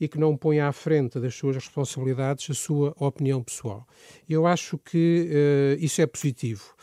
e 0.04 0.08
que 0.10 0.20
não 0.20 0.36
põe 0.36 0.60
à 0.60 0.70
frente 0.74 1.18
das 1.18 1.34
suas 1.34 1.56
responsabilidades 1.56 2.50
a 2.50 2.54
sua 2.54 2.94
opinião 3.00 3.42
pessoal. 3.42 3.88
Eu 4.28 4.46
acho 4.46 4.78
que 4.78 5.30
uh, 5.30 5.82
isso 5.82 6.02
é 6.02 6.06
positivo. 6.06 6.76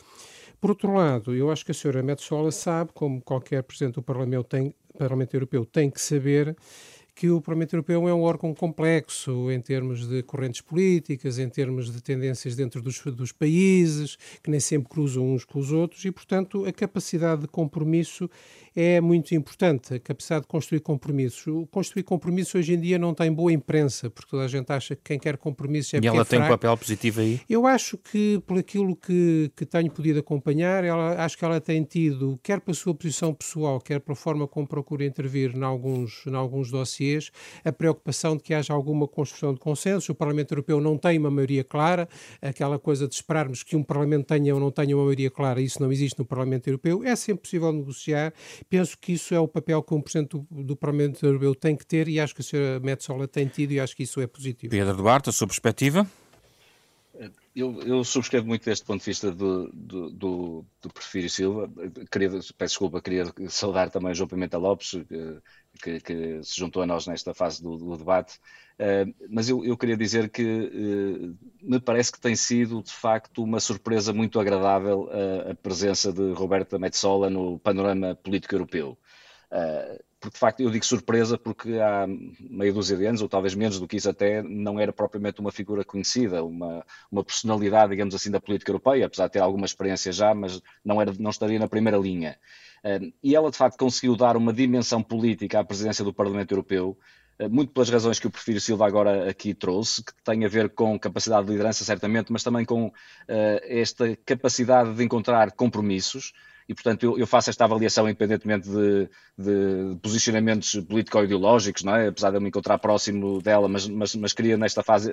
Por 0.59 0.71
outro 0.71 0.91
lado, 0.91 1.35
eu 1.35 1.51
acho 1.51 1.63
que 1.63 1.69
a 1.69 1.73
senhora 1.73 2.01
Metsola 2.01 2.51
sabe, 2.51 2.89
como 2.95 3.21
qualquer 3.21 3.61
Presidente 3.61 3.95
do 3.95 4.01
Parlamento 4.01 4.45
tem, 4.45 4.73
Parlamento 4.97 5.35
Europeu 5.35 5.63
tem 5.65 5.91
que 5.91 6.01
saber 6.01 6.55
que 7.13 7.29
o 7.29 7.39
Parlamento 7.39 7.73
Europeu 7.73 8.07
é 8.07 8.13
um 8.13 8.23
órgão 8.23 8.53
complexo 8.53 9.51
em 9.51 9.61
termos 9.61 10.07
de 10.07 10.23
correntes 10.23 10.61
políticas, 10.61 11.37
em 11.37 11.49
termos 11.49 11.91
de 11.91 12.01
tendências 12.01 12.55
dentro 12.55 12.81
dos, 12.81 12.99
dos 12.99 13.31
países, 13.31 14.17
que 14.41 14.49
nem 14.49 14.59
sempre 14.59 14.89
cruzam 14.89 15.31
uns 15.31 15.45
com 15.45 15.59
os 15.59 15.71
outros, 15.71 16.03
e, 16.05 16.11
portanto, 16.11 16.65
a 16.65 16.71
capacidade 16.71 17.41
de 17.41 17.47
compromisso 17.47 18.27
é 18.75 19.01
muito 19.01 19.35
importante, 19.35 19.93
a 19.95 19.99
capacidade 19.99 20.43
de 20.43 20.47
construir 20.47 20.79
compromissos. 20.79 21.45
O 21.47 21.67
construir 21.67 22.03
compromissos 22.03 22.55
hoje 22.55 22.73
em 22.73 22.79
dia 22.79 22.97
não 22.97 23.13
tem 23.13 23.31
boa 23.31 23.51
imprensa, 23.51 24.09
porque 24.09 24.29
toda 24.29 24.45
a 24.45 24.47
gente 24.47 24.71
acha 24.71 24.95
que 24.95 25.01
quem 25.03 25.19
quer 25.19 25.37
compromissos 25.37 25.93
é 25.95 25.99
E 26.01 26.07
ela 26.07 26.21
é 26.21 26.25
tem 26.25 26.41
um 26.41 26.47
papel 26.47 26.77
positivo 26.77 27.19
aí? 27.19 27.41
Eu 27.49 27.67
acho 27.67 27.97
que, 27.97 28.41
por 28.47 28.57
aquilo 28.57 28.95
que, 28.95 29.51
que 29.55 29.65
tenho 29.65 29.91
podido 29.91 30.19
acompanhar, 30.19 30.83
ela, 30.83 31.23
acho 31.23 31.37
que 31.37 31.43
ela 31.43 31.59
tem 31.59 31.83
tido, 31.83 32.39
quer 32.41 32.61
pela 32.61 32.75
sua 32.75 32.95
posição 32.95 33.33
pessoal, 33.33 33.79
quer 33.79 33.99
pela 33.99 34.15
forma 34.15 34.47
como 34.47 34.65
procura 34.65 35.05
intervir 35.05 35.55
em 35.55 35.63
alguns, 35.63 36.25
em 36.25 36.35
alguns 36.35 36.71
dossiês, 36.71 37.29
a 37.65 37.71
preocupação 37.71 38.37
de 38.37 38.43
que 38.43 38.53
haja 38.53 38.73
alguma 38.73 39.07
construção 39.07 39.53
de 39.53 39.59
consenso. 39.59 40.13
O 40.13 40.15
Parlamento 40.15 40.53
Europeu 40.53 40.79
não 40.79 40.97
tem 40.97 41.17
uma 41.17 41.29
maioria 41.29 41.63
clara, 41.63 42.07
aquela 42.41 42.79
coisa 42.79 43.07
de 43.07 43.15
esperarmos 43.15 43.63
que 43.63 43.75
um 43.75 43.83
Parlamento 43.83 44.27
tenha 44.27 44.53
ou 44.53 44.59
não 44.59 44.71
tenha 44.71 44.95
uma 44.95 45.03
maioria 45.03 45.29
clara, 45.29 45.59
isso 45.59 45.81
não 45.81 45.91
existe 45.91 46.17
no 46.17 46.25
Parlamento 46.25 46.67
Europeu. 46.67 47.03
É 47.03 47.15
sempre 47.15 47.41
possível 47.41 47.71
negociar 47.73 48.33
Penso 48.69 48.97
que 48.97 49.13
isso 49.13 49.33
é 49.33 49.39
o 49.39 49.47
papel 49.47 49.81
que 49.83 49.93
um 49.93 50.01
Presidente 50.01 50.29
do, 50.29 50.63
do 50.63 50.75
Parlamento 50.75 51.25
Europeu 51.25 51.53
tem 51.55 51.75
que 51.75 51.85
ter 51.85 52.07
e 52.07 52.19
acho 52.19 52.33
que 52.33 52.41
a 52.41 52.43
Sra. 52.43 52.79
Metsola 52.79 53.27
tem 53.27 53.47
tido 53.47 53.71
e 53.71 53.79
acho 53.79 53.95
que 53.95 54.03
isso 54.03 54.21
é 54.21 54.27
positivo. 54.27 54.71
Pedro 54.71 54.95
Duarte, 54.95 55.29
a 55.29 55.33
sua 55.33 55.47
perspectiva? 55.47 56.07
Eu, 57.55 57.81
eu, 57.81 58.03
subscrevo 58.03 58.47
muito 58.47 58.65
deste 58.65 58.85
ponto 58.85 59.01
de 59.01 59.05
vista 59.05 59.31
do, 59.31 59.69
do, 59.73 60.09
do, 60.09 60.65
do 60.81 61.29
Silva. 61.29 61.69
Queria, 62.09 62.29
peço 62.29 62.53
desculpa, 62.57 63.01
queria 63.01 63.25
saudar 63.49 63.91
também 63.91 64.11
o 64.11 64.15
João 64.15 64.27
Pimenta 64.27 64.57
Lopes, 64.57 64.95
que, 65.81 65.99
que 65.99 66.43
se 66.43 66.59
juntou 66.59 66.81
a 66.81 66.85
nós 66.87 67.05
nesta 67.05 67.33
fase 67.33 67.61
do, 67.61 67.77
do 67.77 67.97
debate. 67.97 68.39
Uh, 68.79 69.13
mas 69.29 69.49
eu, 69.49 69.63
eu, 69.63 69.77
queria 69.77 69.95
dizer 69.95 70.29
que 70.29 70.43
uh, 70.43 71.37
me 71.61 71.79
parece 71.79 72.11
que 72.11 72.19
tem 72.19 72.35
sido, 72.35 72.81
de 72.81 72.91
facto, 72.91 73.43
uma 73.43 73.59
surpresa 73.59 74.11
muito 74.11 74.39
agradável 74.39 75.03
uh, 75.03 75.51
a 75.51 75.55
presença 75.55 76.11
de 76.11 76.31
Roberta 76.31 76.79
Metsola 76.79 77.29
no 77.29 77.59
panorama 77.59 78.15
político 78.15 78.55
europeu. 78.55 78.97
Uh, 79.51 80.10
porque 80.21 80.35
de 80.35 80.39
facto 80.39 80.59
eu 80.59 80.69
digo 80.69 80.85
surpresa 80.85 81.35
porque 81.35 81.79
há 81.79 82.05
meia 82.39 82.71
dúzia 82.71 82.95
de 82.95 83.07
anos, 83.07 83.23
ou 83.23 83.27
talvez 83.27 83.55
menos 83.55 83.79
do 83.79 83.87
que 83.87 83.97
isso 83.97 84.07
até, 84.07 84.43
não 84.43 84.79
era 84.79 84.93
propriamente 84.93 85.41
uma 85.41 85.51
figura 85.51 85.83
conhecida, 85.83 86.43
uma, 86.43 86.85
uma 87.11 87.23
personalidade, 87.23 87.89
digamos 87.89 88.13
assim, 88.13 88.29
da 88.29 88.39
política 88.39 88.69
europeia, 88.69 89.07
apesar 89.07 89.25
de 89.25 89.33
ter 89.33 89.39
alguma 89.39 89.65
experiência 89.65 90.11
já, 90.11 90.35
mas 90.35 90.61
não, 90.85 91.01
era, 91.01 91.11
não 91.17 91.31
estaria 91.31 91.57
na 91.57 91.67
primeira 91.67 91.97
linha. 91.97 92.37
Uh, 92.85 93.11
e 93.23 93.35
ela 93.35 93.49
de 93.49 93.57
facto 93.57 93.79
conseguiu 93.79 94.15
dar 94.15 94.37
uma 94.37 94.53
dimensão 94.53 95.01
política 95.01 95.59
à 95.59 95.63
presidência 95.63 96.05
do 96.05 96.13
Parlamento 96.13 96.51
Europeu, 96.51 96.95
uh, 97.39 97.49
muito 97.49 97.73
pelas 97.73 97.89
razões 97.89 98.19
que 98.19 98.27
o 98.27 98.31
Prefiro 98.31 98.61
Silva 98.61 98.85
agora 98.85 99.27
aqui 99.27 99.55
trouxe, 99.55 100.03
que 100.03 100.13
tem 100.23 100.45
a 100.45 100.47
ver 100.47 100.69
com 100.69 100.99
capacidade 100.99 101.47
de 101.47 101.51
liderança, 101.51 101.83
certamente, 101.83 102.31
mas 102.31 102.43
também 102.43 102.63
com 102.63 102.93
esta 103.27 104.15
capacidade 104.23 104.93
de 104.93 105.03
encontrar 105.03 105.51
compromissos, 105.51 106.31
e, 106.71 106.73
portanto, 106.73 107.03
eu, 107.03 107.19
eu, 107.19 107.27
faço 107.27 107.49
esta 107.49 107.65
avaliação 107.65 108.07
independentemente 108.07 108.69
de, 108.69 109.09
de 109.37 109.99
posicionamentos 110.01 110.73
político-ideológicos, 110.87 111.83
não 111.83 111.93
é? 111.93 112.07
apesar 112.07 112.29
de 112.29 112.37
eu 112.37 112.41
me 112.41 112.47
encontrar 112.47 112.77
próximo 112.77 113.41
dela, 113.41 113.67
mas, 113.67 113.85
mas, 113.89 114.15
mas 114.15 114.31
queria 114.31 114.55
nesta 114.55 114.81
fase, 114.81 115.11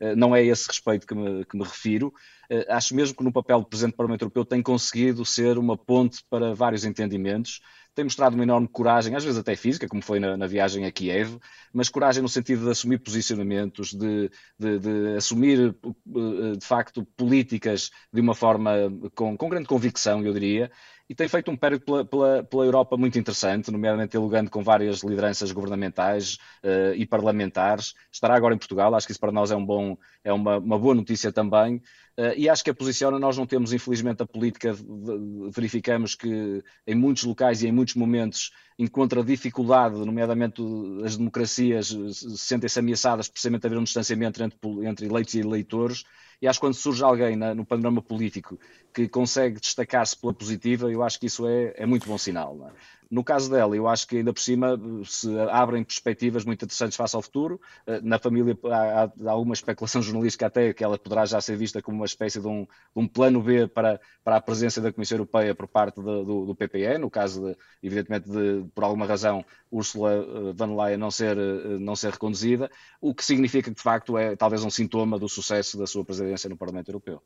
eh, 0.00 0.14
não 0.14 0.36
é 0.36 0.44
esse 0.44 0.68
respeito 0.68 1.04
que 1.04 1.12
me, 1.12 1.44
que 1.44 1.56
me 1.56 1.64
refiro. 1.64 2.14
Eh, 2.48 2.64
acho 2.68 2.94
mesmo 2.94 3.16
que 3.16 3.24
no 3.24 3.32
papel 3.32 3.60
de 3.60 3.66
Presidente 3.66 3.94
do 3.94 3.96
Parlamento 3.96 4.22
Europeu 4.22 4.44
tem 4.44 4.62
conseguido 4.62 5.24
ser 5.24 5.58
uma 5.58 5.76
ponte 5.76 6.22
para 6.30 6.54
vários 6.54 6.84
entendimentos 6.84 7.60
tem 7.94 8.04
mostrado 8.04 8.34
uma 8.34 8.42
enorme 8.42 8.68
coragem, 8.68 9.14
às 9.14 9.24
vezes 9.24 9.38
até 9.38 9.54
física, 9.54 9.88
como 9.88 10.02
foi 10.02 10.18
na, 10.18 10.36
na 10.36 10.46
viagem 10.46 10.84
a 10.84 10.90
Kiev, 10.90 11.38
mas 11.72 11.88
coragem 11.88 12.22
no 12.22 12.28
sentido 12.28 12.64
de 12.64 12.70
assumir 12.70 12.98
posicionamentos, 12.98 13.92
de, 13.92 14.30
de, 14.58 14.78
de, 14.78 15.16
assumir, 15.16 15.74
eh, 15.84 16.56
de 16.56 16.66
facto, 16.66 17.04
políticas 17.16 17.90
de 18.12 18.20
uma 18.20 18.34
forma 18.34 18.72
com, 19.14 19.36
com 19.36 19.48
grande 19.48 19.68
convicção, 19.68 20.24
eu 20.24 20.32
diria, 20.32 20.70
e 21.08 21.14
tem 21.14 21.28
feito 21.28 21.50
um 21.50 21.56
périplo 21.56 21.84
pela, 21.84 22.04
pela, 22.04 22.44
pela, 22.44 22.64
Europa 22.64 22.96
muito 22.96 23.18
interessante, 23.18 23.70
nomeadamente 23.70 24.12
dialogando 24.12 24.50
com 24.50 24.62
várias 24.62 25.02
lideranças 25.02 25.52
governamentais 25.52 26.38
uh, 26.64 26.94
e 26.96 27.06
parlamentares. 27.06 27.94
Estará 28.10 28.34
agora 28.34 28.54
em 28.54 28.58
Portugal, 28.58 28.94
acho 28.94 29.06
que 29.06 29.12
isso 29.12 29.20
para 29.20 29.32
nós 29.32 29.50
é, 29.50 29.56
um 29.56 29.64
bom, 29.64 29.98
é 30.22 30.32
uma, 30.32 30.58
uma 30.58 30.78
boa 30.78 30.94
notícia 30.94 31.30
também. 31.30 31.82
Uh, 32.16 32.32
e 32.36 32.48
acho 32.48 32.62
que 32.62 32.70
a 32.70 32.74
posiciona, 32.74 33.18
nós 33.18 33.36
não 33.36 33.44
temos, 33.44 33.72
infelizmente, 33.72 34.22
a 34.22 34.26
política, 34.26 34.72
verificamos 35.50 36.14
que 36.14 36.62
em 36.86 36.94
muitos 36.94 37.24
locais 37.24 37.62
e 37.62 37.66
em 37.66 37.72
muitos 37.72 37.96
momentos 37.96 38.52
encontra 38.78 39.22
dificuldade, 39.24 39.96
nomeadamente 39.96 40.62
as 41.04 41.16
democracias 41.16 41.96
sentem-se 42.36 42.78
ameaçadas 42.78 43.28
precisamente 43.28 43.64
a 43.64 43.68
haver 43.68 43.78
um 43.78 43.84
distanciamento 43.84 44.42
entre, 44.42 44.58
entre 44.86 45.06
eleitos 45.06 45.34
e 45.34 45.40
eleitores, 45.40 46.04
e 46.40 46.46
acho 46.46 46.58
que 46.58 46.66
quando 46.66 46.74
surge 46.74 47.02
alguém 47.02 47.36
na, 47.36 47.54
no 47.54 47.64
panorama 47.64 48.02
político 48.02 48.58
que 48.92 49.08
consegue 49.08 49.60
destacar-se 49.60 50.16
pela 50.16 50.34
positiva, 50.34 50.90
eu 50.90 51.02
acho 51.02 51.18
que 51.18 51.26
isso 51.26 51.46
é, 51.48 51.72
é 51.76 51.86
muito 51.86 52.06
bom 52.06 52.18
sinal. 52.18 52.70
No 53.10 53.22
caso 53.22 53.50
dela, 53.50 53.76
eu 53.76 53.86
acho 53.86 54.06
que 54.06 54.16
ainda 54.16 54.32
por 54.32 54.40
cima 54.40 54.78
se 55.04 55.28
abrem 55.50 55.84
perspectivas 55.84 56.44
muito 56.44 56.64
interessantes 56.64 56.96
face 56.96 57.14
ao 57.14 57.22
futuro. 57.22 57.60
Eh, 57.86 58.00
na 58.02 58.18
família 58.18 58.58
há, 58.64 59.30
alguma 59.30 59.54
especulação 59.54 60.00
jornalística 60.02 60.46
até 60.46 60.72
que 60.72 60.82
ela 60.82 60.98
poderá 60.98 61.24
já 61.24 61.40
ser 61.40 61.56
vista 61.56 61.82
como 61.82 61.98
uma 61.98 62.06
espécie 62.06 62.40
de 62.40 62.46
um, 62.46 62.62
de 62.62 62.68
um 62.96 63.06
plano 63.06 63.42
B 63.42 63.66
para, 63.66 64.00
para 64.22 64.36
a 64.36 64.40
presença 64.40 64.80
da 64.80 64.92
Comissão 64.92 65.16
Europeia 65.16 65.54
por 65.54 65.68
parte 65.68 65.96
de, 65.96 66.24
do, 66.24 66.46
do 66.46 66.54
PPE, 66.54 66.98
no 66.98 67.10
caso, 67.10 67.46
de, 67.46 67.56
evidentemente, 67.82 68.28
de, 68.28 68.64
por 68.74 68.84
alguma 68.84 69.06
razão, 69.06 69.44
Ursula 69.70 70.12
eh, 70.12 70.52
von 70.54 70.76
Leyen 70.76 70.96
não 70.96 71.10
ser, 71.10 71.36
eh, 71.36 71.78
não 71.78 71.96
ser 71.96 72.12
reconduzida, 72.12 72.70
o 73.00 73.14
que 73.14 73.24
significa 73.24 73.70
que, 73.70 73.76
de 73.76 73.82
facto, 73.82 74.16
é 74.16 74.36
talvez 74.36 74.64
um 74.64 74.70
sintoma 74.70 75.18
do 75.18 75.28
sucesso 75.28 75.76
da 75.76 75.86
sua 75.86 76.04
presidência 76.04 76.48
no 76.48 76.56
Parlamento 76.56 76.88
Europeu. 76.88 77.22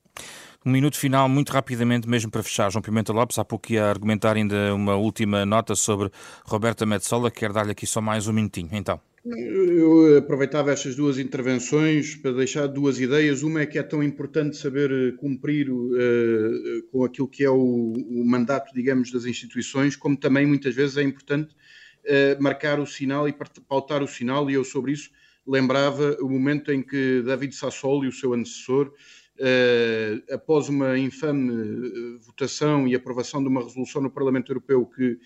Um 0.64 0.70
minuto 0.70 0.96
final, 0.96 1.28
muito 1.28 1.52
rapidamente, 1.52 2.08
mesmo 2.08 2.30
para 2.30 2.42
fechar. 2.42 2.70
João 2.70 2.82
Pimenta 2.82 3.12
Lopes, 3.12 3.38
há 3.38 3.44
pouco 3.44 3.72
ia 3.72 3.86
argumentar 3.86 4.36
ainda 4.36 4.74
uma 4.74 4.96
última 4.96 5.46
nota 5.46 5.67
sobre 5.74 6.10
Roberta 6.44 6.84
Metsola, 6.84 7.30
quero 7.30 7.54
dar-lhe 7.54 7.72
aqui 7.72 7.86
só 7.86 8.00
mais 8.00 8.26
um 8.26 8.32
minutinho. 8.32 8.68
Então. 8.72 9.00
Eu 9.24 10.18
aproveitava 10.18 10.72
estas 10.72 10.94
duas 10.94 11.18
intervenções 11.18 12.14
para 12.14 12.32
deixar 12.32 12.66
duas 12.66 12.98
ideias. 12.98 13.42
Uma 13.42 13.60
é 13.60 13.66
que 13.66 13.78
é 13.78 13.82
tão 13.82 14.02
importante 14.02 14.56
saber 14.56 14.90
eh, 14.90 15.12
cumprir 15.18 15.70
uh, 15.70 16.82
com 16.90 17.04
aquilo 17.04 17.28
que 17.28 17.44
é 17.44 17.50
o, 17.50 17.92
o, 17.92 18.24
mandato, 18.24 18.72
digamos, 18.72 19.10
das 19.10 19.26
instituições, 19.26 19.96
como 19.96 20.16
também 20.16 20.46
muitas 20.46 20.74
vezes 20.74 20.96
é 20.96 21.02
importante 21.02 21.54
uh, 22.04 22.42
marcar 22.42 22.80
o 22.80 22.86
sinal 22.86 23.28
e 23.28 23.34
pautar 23.68 24.02
o 24.02 24.08
sinal. 24.08 24.48
E 24.50 24.54
eu 24.54 24.64
sobre 24.64 24.92
isso 24.92 25.10
lembrava 25.46 26.16
o 26.20 26.28
momento 26.28 26.70
em 26.70 26.82
que 26.82 27.22
David 27.22 27.54
Sassoli, 27.54 28.06
o 28.06 28.12
seu 28.12 28.34
antecessor, 28.34 28.92
após 30.32 30.68
uma 30.68 30.98
infame 30.98 31.50
uh, 31.52 32.18
votação 32.20 32.88
e 32.88 32.94
aprovação 32.94 33.40
de 33.40 33.48
uma 33.48 33.62
resolução 33.62 34.02
no 34.02 34.10
Parlamento 34.10 34.50
Europeu 34.50 34.84
que 34.84 35.12
uh, 35.12 35.18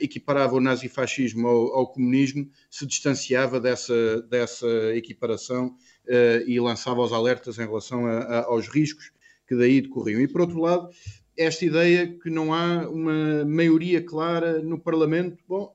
equiparava 0.00 0.56
o 0.56 0.60
nazifascismo 0.60 1.46
ao, 1.46 1.72
ao, 1.74 1.92
comunismo, 1.92 2.48
se 2.68 2.84
distanciava 2.86 3.60
dessa, 3.60 4.22
dessa 4.22 4.66
equiparação 4.94 5.76
e 6.46 6.58
lançava 6.58 7.00
os 7.00 7.12
alertas 7.12 7.58
em 7.58 7.64
relação 7.64 8.06
a, 8.06 8.18
a, 8.18 8.44
aos 8.46 8.66
riscos 8.66 9.12
que 9.46 9.54
daí 9.54 9.80
decorriam. 9.80 10.20
E, 10.20 10.26
por 10.26 10.40
outro 10.40 10.60
lado, 10.60 10.88
esta 11.36 11.64
ideia 11.64 12.18
que 12.20 12.28
não 12.28 12.52
há 12.52 12.88
uma 12.88 13.44
maioria 13.44 14.02
clara 14.02 14.60
no 14.60 14.80
Parlamento, 14.80 15.38
bom, 15.46 15.72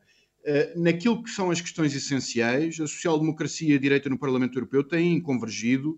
naquilo 0.76 1.24
que 1.24 1.30
são 1.30 1.50
as 1.50 1.62
questões 1.62 1.96
essenciais, 1.96 2.76
a 2.80 2.88
social-democracia 2.88 3.74
e 3.74 3.78
a 3.78 3.80
direita 3.80 4.10
no 4.10 4.20
Parlamento 4.20 4.58
Europeu 4.58 4.84
têm 4.84 5.22
convergido 5.22 5.98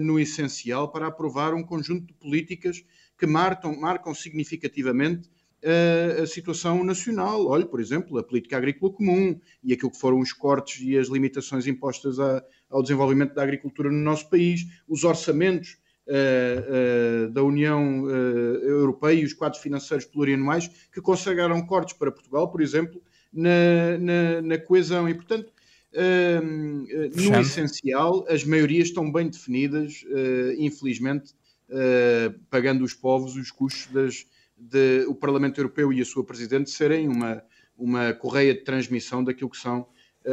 no 0.00 0.18
essencial 0.18 0.90
para 0.90 1.06
aprovar 1.06 1.54
um 1.54 1.62
conjunto 1.62 2.06
de 2.06 2.14
políticas 2.14 2.84
que 3.18 3.26
marcam, 3.26 3.78
marcam 3.78 4.14
significativamente 4.14 5.28
uh, 5.62 6.22
a 6.22 6.26
situação 6.26 6.84
nacional. 6.84 7.46
Olhe, 7.46 7.66
por 7.66 7.80
exemplo, 7.80 8.18
a 8.18 8.22
política 8.22 8.56
agrícola 8.56 8.92
comum 8.92 9.38
e 9.62 9.72
aquilo 9.72 9.90
que 9.90 9.98
foram 9.98 10.20
os 10.20 10.32
cortes 10.32 10.80
e 10.82 10.96
as 10.96 11.08
limitações 11.08 11.66
impostas 11.66 12.18
a, 12.20 12.42
ao 12.70 12.82
desenvolvimento 12.82 13.34
da 13.34 13.42
agricultura 13.42 13.90
no 13.90 13.98
nosso 13.98 14.28
país, 14.28 14.66
os 14.88 15.04
orçamentos 15.04 15.78
Uh, 16.08 17.26
uh, 17.26 17.30
da 17.32 17.42
União 17.42 18.04
uh, 18.04 18.08
Europeia 18.08 19.20
e 19.20 19.24
os 19.24 19.32
quadros 19.32 19.60
financeiros 19.60 20.06
plurianuais 20.06 20.68
que 20.92 21.00
consagraram 21.00 21.66
cortes 21.66 21.96
para 21.96 22.12
Portugal, 22.12 22.48
por 22.48 22.60
exemplo, 22.60 23.02
na, 23.32 23.98
na, 23.98 24.40
na 24.40 24.56
coesão. 24.56 25.08
E, 25.08 25.14
portanto, 25.14 25.52
no 27.14 27.40
essencial, 27.40 28.26
as 28.28 28.44
maiorias 28.44 28.88
estão 28.88 29.10
bem 29.10 29.28
definidas, 29.28 30.04
uh, 30.04 30.52
infelizmente, 30.58 31.32
uh, 31.70 32.38
pagando 32.50 32.84
os 32.84 32.94
povos 32.94 33.36
os 33.36 33.50
custos 33.50 33.86
das, 33.92 34.26
de 34.56 35.06
o 35.08 35.14
Parlamento 35.14 35.58
Europeu 35.58 35.92
e 35.92 36.00
a 36.00 36.04
sua 36.04 36.24
Presidente 36.24 36.70
serem 36.70 37.08
uma, 37.08 37.42
uma 37.76 38.12
correia 38.12 38.54
de 38.54 38.60
transmissão 38.60 39.24
daquilo 39.24 39.50
que 39.50 39.58
são 39.58 39.86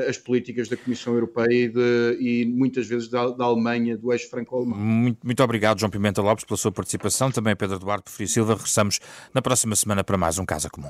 as 0.09 0.17
políticas 0.17 0.67
da 0.67 0.75
Comissão 0.75 1.13
Europeia 1.13 1.65
e, 1.65 1.67
de, 1.69 2.17
e 2.19 2.45
muitas 2.45 2.87
vezes 2.87 3.07
da, 3.07 3.27
da 3.29 3.45
Alemanha, 3.45 3.95
do 3.95 4.11
eixo 4.11 4.27
franco-alemão. 4.27 4.75
Muito, 4.75 5.19
muito, 5.23 5.43
obrigado, 5.43 5.79
João 5.79 5.91
Pimenta 5.91 6.19
Lopes, 6.19 6.45
pela 6.45 6.57
sua 6.57 6.71
participação. 6.71 7.31
Também 7.31 7.55
Pedro 7.55 7.75
Eduardo 7.75 8.09
Frio 8.09 8.27
Silva. 8.27 8.53
Regressamos 8.55 8.99
na 9.33 9.41
próxima 9.41 9.75
semana 9.75 10.03
para 10.03 10.17
mais 10.17 10.39
um 10.39 10.45
Casa 10.45 10.67
Comum. 10.67 10.89